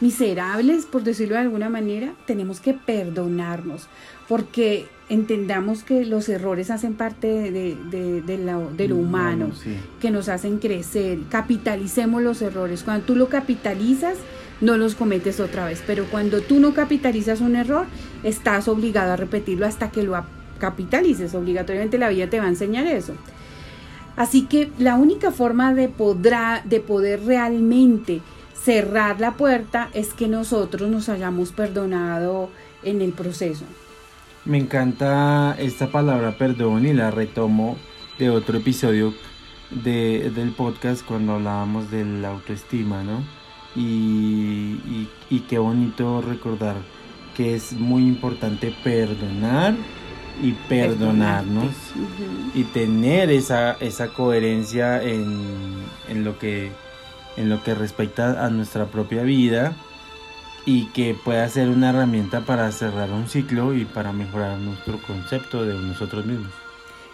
miserables, 0.00 0.86
por 0.86 1.02
decirlo 1.02 1.34
de 1.34 1.40
alguna 1.42 1.68
manera, 1.68 2.12
tenemos 2.26 2.60
que 2.60 2.72
perdonarnos, 2.74 3.88
porque 4.28 4.86
entendamos 5.08 5.82
que 5.82 6.04
los 6.04 6.28
errores 6.28 6.70
hacen 6.70 6.94
parte 6.94 7.26
de, 7.26 7.50
de- 7.50 7.76
de- 7.90 8.22
de 8.22 8.38
lo, 8.38 8.70
de 8.76 8.88
lo 8.88 8.96
humano 8.96 9.50
sí. 9.54 9.76
que 10.00 10.10
nos 10.10 10.28
hacen 10.28 10.58
crecer. 10.58 11.18
Capitalicemos 11.30 12.22
los 12.22 12.42
errores. 12.42 12.82
Cuando 12.84 13.06
tú 13.06 13.16
lo 13.16 13.28
capitalizas, 13.28 14.18
no 14.60 14.76
los 14.76 14.94
cometes 14.94 15.40
otra 15.40 15.64
vez. 15.64 15.82
Pero 15.86 16.04
cuando 16.10 16.42
tú 16.42 16.60
no 16.60 16.74
capitalizas 16.74 17.40
un 17.40 17.56
error, 17.56 17.86
estás 18.22 18.68
obligado 18.68 19.12
a 19.12 19.16
repetirlo 19.16 19.64
hasta 19.66 19.90
que 19.90 20.02
lo 20.02 20.14
ap- 20.14 20.26
capitalices. 20.58 21.34
Obligatoriamente 21.34 21.96
la 21.98 22.10
vida 22.10 22.28
te 22.28 22.38
va 22.38 22.44
a 22.46 22.50
enseñar 22.50 22.86
eso. 22.86 23.14
Así 24.18 24.46
que 24.46 24.72
la 24.78 24.96
única 24.96 25.30
forma 25.30 25.72
de, 25.74 25.88
podrá, 25.88 26.60
de 26.64 26.80
poder 26.80 27.24
realmente 27.24 28.20
cerrar 28.52 29.20
la 29.20 29.34
puerta 29.34 29.90
es 29.94 30.12
que 30.12 30.26
nosotros 30.26 30.90
nos 30.90 31.08
hayamos 31.08 31.52
perdonado 31.52 32.50
en 32.82 33.00
el 33.00 33.12
proceso. 33.12 33.64
Me 34.44 34.58
encanta 34.58 35.54
esta 35.56 35.92
palabra 35.92 36.36
perdón 36.36 36.84
y 36.84 36.92
la 36.94 37.12
retomo 37.12 37.76
de 38.18 38.28
otro 38.30 38.58
episodio 38.58 39.14
de, 39.70 40.32
del 40.34 40.50
podcast 40.50 41.06
cuando 41.06 41.34
hablábamos 41.34 41.88
de 41.92 42.04
la 42.04 42.30
autoestima, 42.30 43.04
¿no? 43.04 43.22
Y, 43.76 44.80
y, 44.84 45.08
y 45.30 45.40
qué 45.48 45.58
bonito 45.60 46.22
recordar 46.22 46.74
que 47.36 47.54
es 47.54 47.72
muy 47.74 48.02
importante 48.02 48.74
perdonar 48.82 49.76
y 50.42 50.52
perdonarnos 50.52 51.74
y 52.54 52.64
tener 52.64 53.30
esa, 53.30 53.72
esa 53.80 54.08
coherencia 54.08 55.02
en, 55.02 55.84
en 56.08 56.24
lo 56.24 56.38
que 56.38 56.70
en 57.36 57.48
lo 57.48 57.62
que 57.62 57.74
respecta 57.74 58.44
a 58.44 58.50
nuestra 58.50 58.86
propia 58.86 59.22
vida 59.22 59.76
y 60.64 60.86
que 60.86 61.14
pueda 61.14 61.48
ser 61.48 61.68
una 61.68 61.90
herramienta 61.90 62.40
para 62.40 62.70
cerrar 62.72 63.10
un 63.10 63.28
ciclo 63.28 63.74
y 63.74 63.84
para 63.84 64.12
mejorar 64.12 64.58
nuestro 64.58 65.00
concepto 65.00 65.64
de 65.64 65.74
nosotros 65.74 66.26
mismos. 66.26 66.52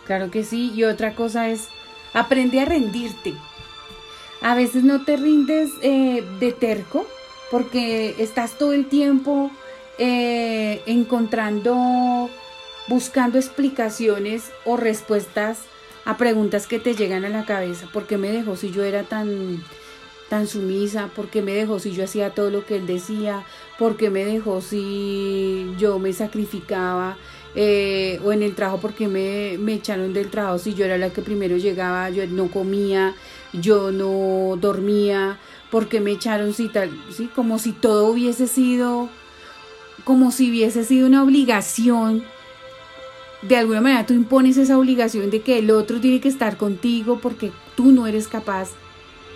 Claro 0.06 0.30
que 0.30 0.44
sí. 0.44 0.72
Y 0.74 0.84
otra 0.84 1.14
cosa 1.14 1.48
es, 1.50 1.68
aprende 2.14 2.60
a 2.60 2.64
rendirte. 2.64 3.34
A 4.40 4.54
veces 4.54 4.82
no 4.82 5.04
te 5.04 5.16
rindes 5.16 5.70
eh, 5.82 6.24
de 6.40 6.52
terco 6.52 7.06
porque 7.50 8.16
estás 8.18 8.58
todo 8.58 8.72
el 8.72 8.86
tiempo 8.86 9.50
eh, 9.98 10.82
encontrando, 10.86 12.28
buscando 12.88 13.38
explicaciones 13.38 14.50
o 14.64 14.76
respuestas 14.76 15.60
a 16.04 16.16
preguntas 16.16 16.66
que 16.66 16.78
te 16.78 16.94
llegan 16.94 17.24
a 17.24 17.30
la 17.30 17.44
cabeza. 17.44 17.88
¿Por 17.92 18.06
qué 18.06 18.18
me 18.18 18.30
dejó 18.30 18.56
si 18.56 18.70
yo 18.70 18.84
era 18.84 19.04
tan, 19.04 19.62
tan 20.28 20.46
sumisa? 20.46 21.08
¿Por 21.14 21.28
qué 21.28 21.42
me 21.42 21.52
dejó 21.52 21.78
si 21.78 21.92
yo 21.92 22.04
hacía 22.04 22.30
todo 22.30 22.50
lo 22.50 22.66
que 22.66 22.76
él 22.76 22.86
decía? 22.86 23.44
¿Por 23.78 23.96
qué 23.96 24.10
me 24.10 24.24
dejó 24.24 24.60
si 24.60 25.72
yo 25.78 25.98
me 25.98 26.12
sacrificaba? 26.12 27.16
Eh, 27.56 28.20
o 28.24 28.32
en 28.32 28.42
el 28.42 28.56
trabajo 28.56 28.80
porque 28.80 29.06
me, 29.06 29.56
me 29.58 29.74
echaron 29.74 30.12
del 30.12 30.28
trabajo 30.28 30.58
si 30.58 30.74
yo 30.74 30.84
era 30.84 30.98
la 30.98 31.10
que 31.10 31.22
primero 31.22 31.56
llegaba, 31.56 32.10
yo 32.10 32.26
no 32.26 32.48
comía, 32.48 33.14
yo 33.52 33.92
no 33.92 34.56
dormía, 34.60 35.38
porque 35.70 36.00
me 36.00 36.10
echaron 36.10 36.52
si 36.52 36.68
tal, 36.68 36.90
sí, 37.10 37.30
como 37.32 37.60
si 37.60 37.70
todo 37.70 38.08
hubiese 38.08 38.48
sido, 38.48 39.08
como 40.02 40.32
si 40.32 40.50
hubiese 40.50 40.84
sido 40.84 41.06
una 41.06 41.22
obligación. 41.22 42.24
De 43.48 43.56
alguna 43.56 43.80
manera 43.80 44.06
tú 44.06 44.14
impones 44.14 44.56
esa 44.56 44.78
obligación 44.78 45.30
de 45.30 45.40
que 45.42 45.58
el 45.58 45.70
otro 45.70 46.00
tiene 46.00 46.20
que 46.20 46.28
estar 46.28 46.56
contigo 46.56 47.18
porque 47.20 47.52
tú 47.76 47.92
no 47.92 48.06
eres 48.06 48.28
capaz 48.28 48.70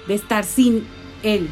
de 0.07 0.15
estar 0.15 0.45
sin 0.45 0.85
él 1.23 1.49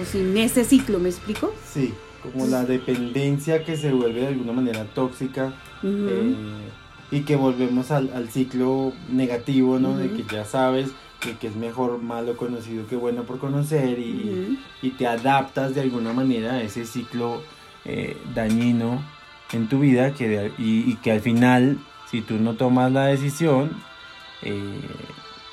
o 0.00 0.04
sin 0.04 0.36
ese 0.36 0.64
ciclo, 0.64 0.98
¿me 0.98 1.08
explico? 1.08 1.52
Sí, 1.72 1.92
como 2.22 2.46
la 2.46 2.64
dependencia 2.64 3.64
que 3.64 3.76
se 3.76 3.92
vuelve 3.92 4.20
de 4.22 4.26
alguna 4.28 4.52
manera 4.52 4.84
tóxica 4.94 5.54
eh, 5.84 6.34
y 7.10 7.20
que 7.20 7.36
volvemos 7.36 7.90
al, 7.90 8.10
al 8.14 8.28
ciclo 8.30 8.92
negativo, 9.10 9.78
¿no? 9.78 9.96
De 9.96 10.10
que 10.10 10.24
ya 10.32 10.44
sabes 10.44 10.90
que, 11.20 11.36
que 11.36 11.46
es 11.48 11.56
mejor 11.56 12.02
malo 12.02 12.36
conocido 12.36 12.86
que 12.86 12.96
bueno 12.96 13.22
por 13.24 13.38
conocer 13.38 13.98
y, 13.98 14.58
y 14.82 14.90
te 14.90 15.06
adaptas 15.06 15.74
de 15.74 15.80
alguna 15.82 16.12
manera 16.12 16.54
a 16.54 16.62
ese 16.62 16.84
ciclo 16.84 17.42
eh, 17.84 18.16
dañino 18.34 19.02
en 19.52 19.68
tu 19.68 19.78
vida 19.80 20.12
que 20.14 20.28
de- 20.28 20.52
y, 20.58 20.90
y 20.90 20.94
que 21.02 21.12
al 21.12 21.20
final, 21.20 21.78
si 22.10 22.22
tú 22.22 22.34
no 22.34 22.54
tomas 22.54 22.92
la 22.92 23.06
decisión, 23.06 23.70
eh, 24.42 24.80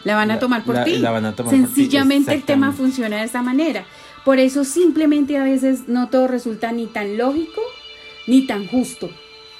La 0.04 0.16
van 0.16 0.32
a 0.32 0.39
tomar 0.39 0.63
por 0.63 0.84
ti. 0.84 0.98
la 0.98 1.12
van 1.12 1.26
a 1.26 1.36
tomar 1.36 1.52
por 1.52 1.60
ti, 1.60 1.66
Sencillamente 1.66 2.34
el 2.34 2.44
tema 2.44 2.72
funciona 2.72 3.18
de 3.18 3.24
esta 3.24 3.42
manera. 3.42 3.86
Por 4.26 4.39
eso 4.39 4.63
simplemente 4.63 5.38
a 5.38 5.44
veces 5.44 5.88
no 5.88 6.10
todo 6.10 6.28
resulta 6.28 6.72
ni 6.72 6.86
tan 6.86 7.18
lógico 7.18 7.62
ni 8.28 8.48
tan 8.48 8.68
justo. 8.68 9.10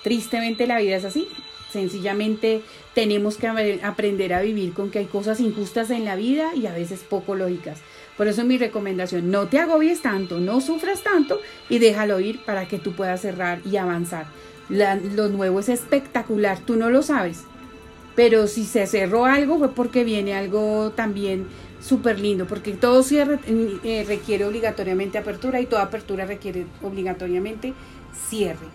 Tristemente 0.04 0.68
la 0.68 0.80
vida 0.80 0.96
es 0.98 1.06
así. 1.06 1.28
Sencillamente 1.72 2.62
tenemos 2.94 3.38
que 3.38 3.48
aprender 3.82 4.34
a 4.34 4.42
vivir 4.42 4.74
con 4.74 4.92
que 4.92 5.00
hay 5.00 5.06
cosas 5.06 5.40
injustas 5.40 5.90
en 5.90 6.06
la 6.06 6.16
vida 6.16 6.54
y 6.56 6.68
a 6.68 6.74
veces 6.74 7.04
poco 7.08 7.36
lógicas. 7.36 7.80
Por 8.16 8.28
eso 8.28 8.44
mi 8.46 8.60
recomendación, 8.60 9.32
no 9.32 9.48
te 9.48 9.58
agobies 9.58 10.02
tanto, 10.02 10.40
no 10.40 10.62
sufras 10.62 11.02
tanto 11.02 11.42
y 11.70 11.80
déjalo 11.80 12.20
ir 12.20 12.46
para 12.46 12.68
que 12.68 12.78
tú 12.78 12.94
puedas 12.94 13.22
cerrar 13.22 13.60
y 13.66 13.78
avanzar. 13.78 14.28
Lo 14.74 15.30
nuevo 15.30 15.60
es 15.60 15.70
espectacular, 15.70 16.60
tú 16.60 16.76
no 16.76 16.90
lo 16.90 17.02
sabes, 17.02 17.44
pero 18.16 18.48
si 18.48 18.66
se 18.66 18.88
cerró 18.88 19.26
algo 19.26 19.60
fue 19.60 19.70
porque 19.70 20.04
viene 20.04 20.36
algo 20.36 20.92
también 20.96 21.48
súper 21.82 22.20
lindo, 22.20 22.46
porque 22.46 22.74
todo 22.74 23.04
cierre 23.04 23.40
eh, 23.48 24.06
requiere 24.08 24.46
obligatoriamente 24.46 25.18
apertura 25.18 25.60
y 25.60 25.66
toda 25.66 25.84
apertura 25.84 26.26
requiere 26.26 26.66
obligatoriamente 26.82 27.74
cierre. 28.30 28.68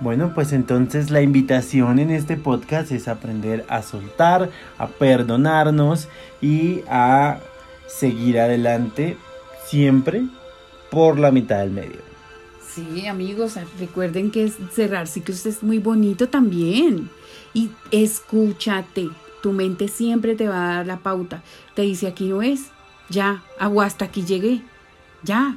Bueno, 0.00 0.32
pues 0.34 0.52
entonces 0.52 1.10
la 1.10 1.22
invitación 1.22 1.98
en 1.98 2.10
este 2.10 2.36
podcast 2.36 2.92
es 2.92 3.08
aprender 3.08 3.64
a 3.68 3.80
soltar, 3.80 4.50
a 4.76 4.88
perdonarnos 4.88 6.08
y 6.42 6.82
a 6.88 7.38
seguir 7.86 8.38
adelante 8.38 9.16
siempre 9.64 10.24
por 10.90 11.18
la 11.18 11.30
mitad 11.30 11.60
del 11.60 11.70
medio. 11.70 12.05
Sí, 12.76 13.06
amigos, 13.06 13.54
recuerden 13.80 14.30
que 14.30 14.52
cerrar 14.70 15.08
ciclos 15.08 15.46
es 15.46 15.62
muy 15.62 15.78
bonito 15.78 16.28
también. 16.28 17.08
Y 17.54 17.70
escúchate, 17.90 19.08
tu 19.42 19.52
mente 19.52 19.88
siempre 19.88 20.36
te 20.36 20.46
va 20.46 20.70
a 20.70 20.74
dar 20.76 20.86
la 20.86 20.98
pauta. 20.98 21.42
Te 21.74 21.82
dice 21.82 22.06
aquí 22.06 22.28
no 22.28 22.42
es, 22.42 22.66
ya, 23.08 23.42
hasta 23.58 24.04
aquí 24.04 24.24
llegué, 24.24 24.60
ya. 25.22 25.56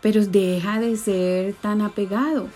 Pero 0.00 0.24
deja 0.24 0.78
de 0.78 0.96
ser 0.96 1.54
tan 1.54 1.80
apegado 1.80 2.48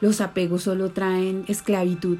los 0.00 0.20
apegos 0.20 0.64
solo 0.64 0.90
traen 0.90 1.44
esclavitud. 1.48 2.18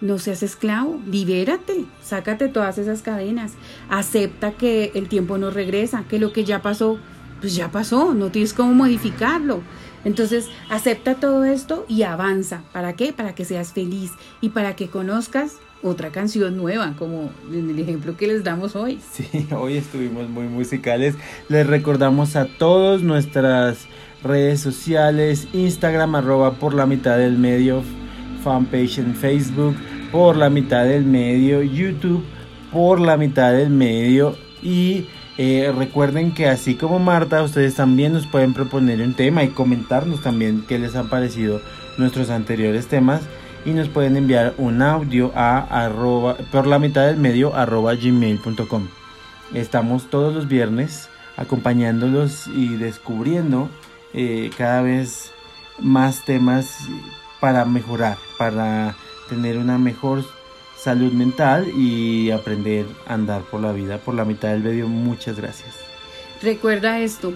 No 0.00 0.18
seas 0.18 0.42
esclavo, 0.42 1.00
libérate, 1.06 1.86
sácate 2.02 2.48
todas 2.48 2.78
esas 2.78 3.02
cadenas, 3.02 3.54
acepta 3.88 4.52
que 4.52 4.92
el 4.94 5.08
tiempo 5.08 5.36
no 5.36 5.50
regresa, 5.50 6.04
que 6.08 6.20
lo 6.20 6.32
que 6.32 6.44
ya 6.44 6.62
pasó, 6.62 6.98
pues 7.40 7.56
ya 7.56 7.72
pasó, 7.72 8.14
no 8.14 8.30
tienes 8.30 8.54
cómo 8.54 8.74
modificarlo. 8.74 9.62
Entonces, 10.04 10.48
acepta 10.68 11.14
todo 11.14 11.44
esto 11.44 11.84
y 11.88 12.02
avanza. 12.02 12.62
¿Para 12.72 12.94
qué? 12.94 13.12
Para 13.12 13.34
que 13.34 13.44
seas 13.44 13.72
feliz 13.72 14.12
y 14.40 14.50
para 14.50 14.76
que 14.76 14.88
conozcas 14.88 15.56
otra 15.82 16.10
canción 16.10 16.56
nueva, 16.56 16.94
como 16.98 17.30
en 17.52 17.70
el 17.70 17.78
ejemplo 17.78 18.16
que 18.16 18.26
les 18.26 18.44
damos 18.44 18.76
hoy. 18.76 18.98
Sí, 19.12 19.46
hoy 19.56 19.76
estuvimos 19.76 20.28
muy 20.28 20.46
musicales. 20.46 21.14
Les 21.48 21.66
recordamos 21.66 22.36
a 22.36 22.46
todos 22.46 23.02
nuestras 23.02 23.86
redes 24.22 24.60
sociales, 24.60 25.48
Instagram 25.52 26.14
arroba 26.14 26.52
por 26.52 26.74
la 26.74 26.86
mitad 26.86 27.16
del 27.16 27.38
medio, 27.38 27.82
fanpage 28.44 28.98
en 28.98 29.14
Facebook 29.14 29.74
por 30.12 30.36
la 30.36 30.50
mitad 30.50 30.84
del 30.84 31.04
medio, 31.04 31.62
YouTube 31.62 32.24
por 32.72 33.00
la 33.00 33.16
mitad 33.16 33.52
del 33.52 33.70
medio 33.70 34.36
y 34.62 35.06
eh, 35.38 35.72
recuerden 35.76 36.32
que 36.32 36.48
así 36.48 36.74
como 36.74 36.98
Marta, 36.98 37.42
ustedes 37.42 37.74
también 37.74 38.12
nos 38.12 38.26
pueden 38.26 38.52
proponer 38.52 39.00
un 39.00 39.14
tema 39.14 39.42
y 39.44 39.48
comentarnos 39.48 40.22
también 40.22 40.64
qué 40.68 40.78
les 40.78 40.96
han 40.96 41.08
parecido 41.08 41.60
nuestros 41.98 42.30
anteriores 42.30 42.86
temas 42.86 43.22
y 43.64 43.70
nos 43.70 43.88
pueden 43.88 44.16
enviar 44.16 44.54
un 44.58 44.82
audio 44.82 45.32
a 45.34 45.90
por 46.50 46.66
la 46.66 46.78
mitad 46.78 47.06
del 47.06 47.16
medio 47.16 47.54
arroba 47.54 47.94
gmail.com. 47.94 48.88
Estamos 49.54 50.08
todos 50.10 50.34
los 50.34 50.48
viernes 50.48 51.08
acompañándolos 51.36 52.46
y 52.48 52.76
descubriendo 52.76 53.68
eh, 54.12 54.50
cada 54.56 54.82
vez 54.82 55.32
más 55.78 56.24
temas 56.24 56.78
para 57.40 57.64
mejorar, 57.64 58.18
para 58.38 58.94
tener 59.28 59.58
una 59.58 59.78
mejor 59.78 60.24
salud 60.82 61.12
mental 61.12 61.68
y 61.76 62.30
aprender 62.30 62.86
a 63.06 63.14
andar 63.14 63.42
por 63.42 63.60
la 63.60 63.72
vida 63.72 63.98
por 63.98 64.14
la 64.14 64.24
mitad 64.24 64.50
del 64.50 64.62
medio. 64.62 64.88
Muchas 64.88 65.36
gracias. 65.36 65.76
Recuerda 66.42 67.00
esto, 67.00 67.34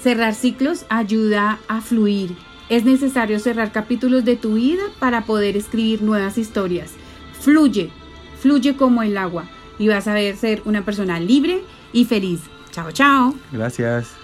cerrar 0.00 0.34
ciclos 0.34 0.86
ayuda 0.88 1.58
a 1.66 1.80
fluir. 1.80 2.36
Es 2.68 2.84
necesario 2.84 3.40
cerrar 3.40 3.72
capítulos 3.72 4.24
de 4.24 4.36
tu 4.36 4.54
vida 4.54 4.82
para 5.00 5.22
poder 5.22 5.56
escribir 5.56 6.02
nuevas 6.02 6.38
historias. 6.38 6.92
Fluye, 7.40 7.90
fluye 8.38 8.76
como 8.76 9.02
el 9.02 9.18
agua 9.18 9.44
y 9.78 9.88
vas 9.88 10.06
a 10.06 10.14
ver 10.14 10.36
ser 10.36 10.62
una 10.64 10.84
persona 10.84 11.18
libre 11.18 11.62
y 11.92 12.04
feliz. 12.04 12.42
Chao, 12.70 12.92
chao. 12.92 13.34
Gracias. 13.50 14.19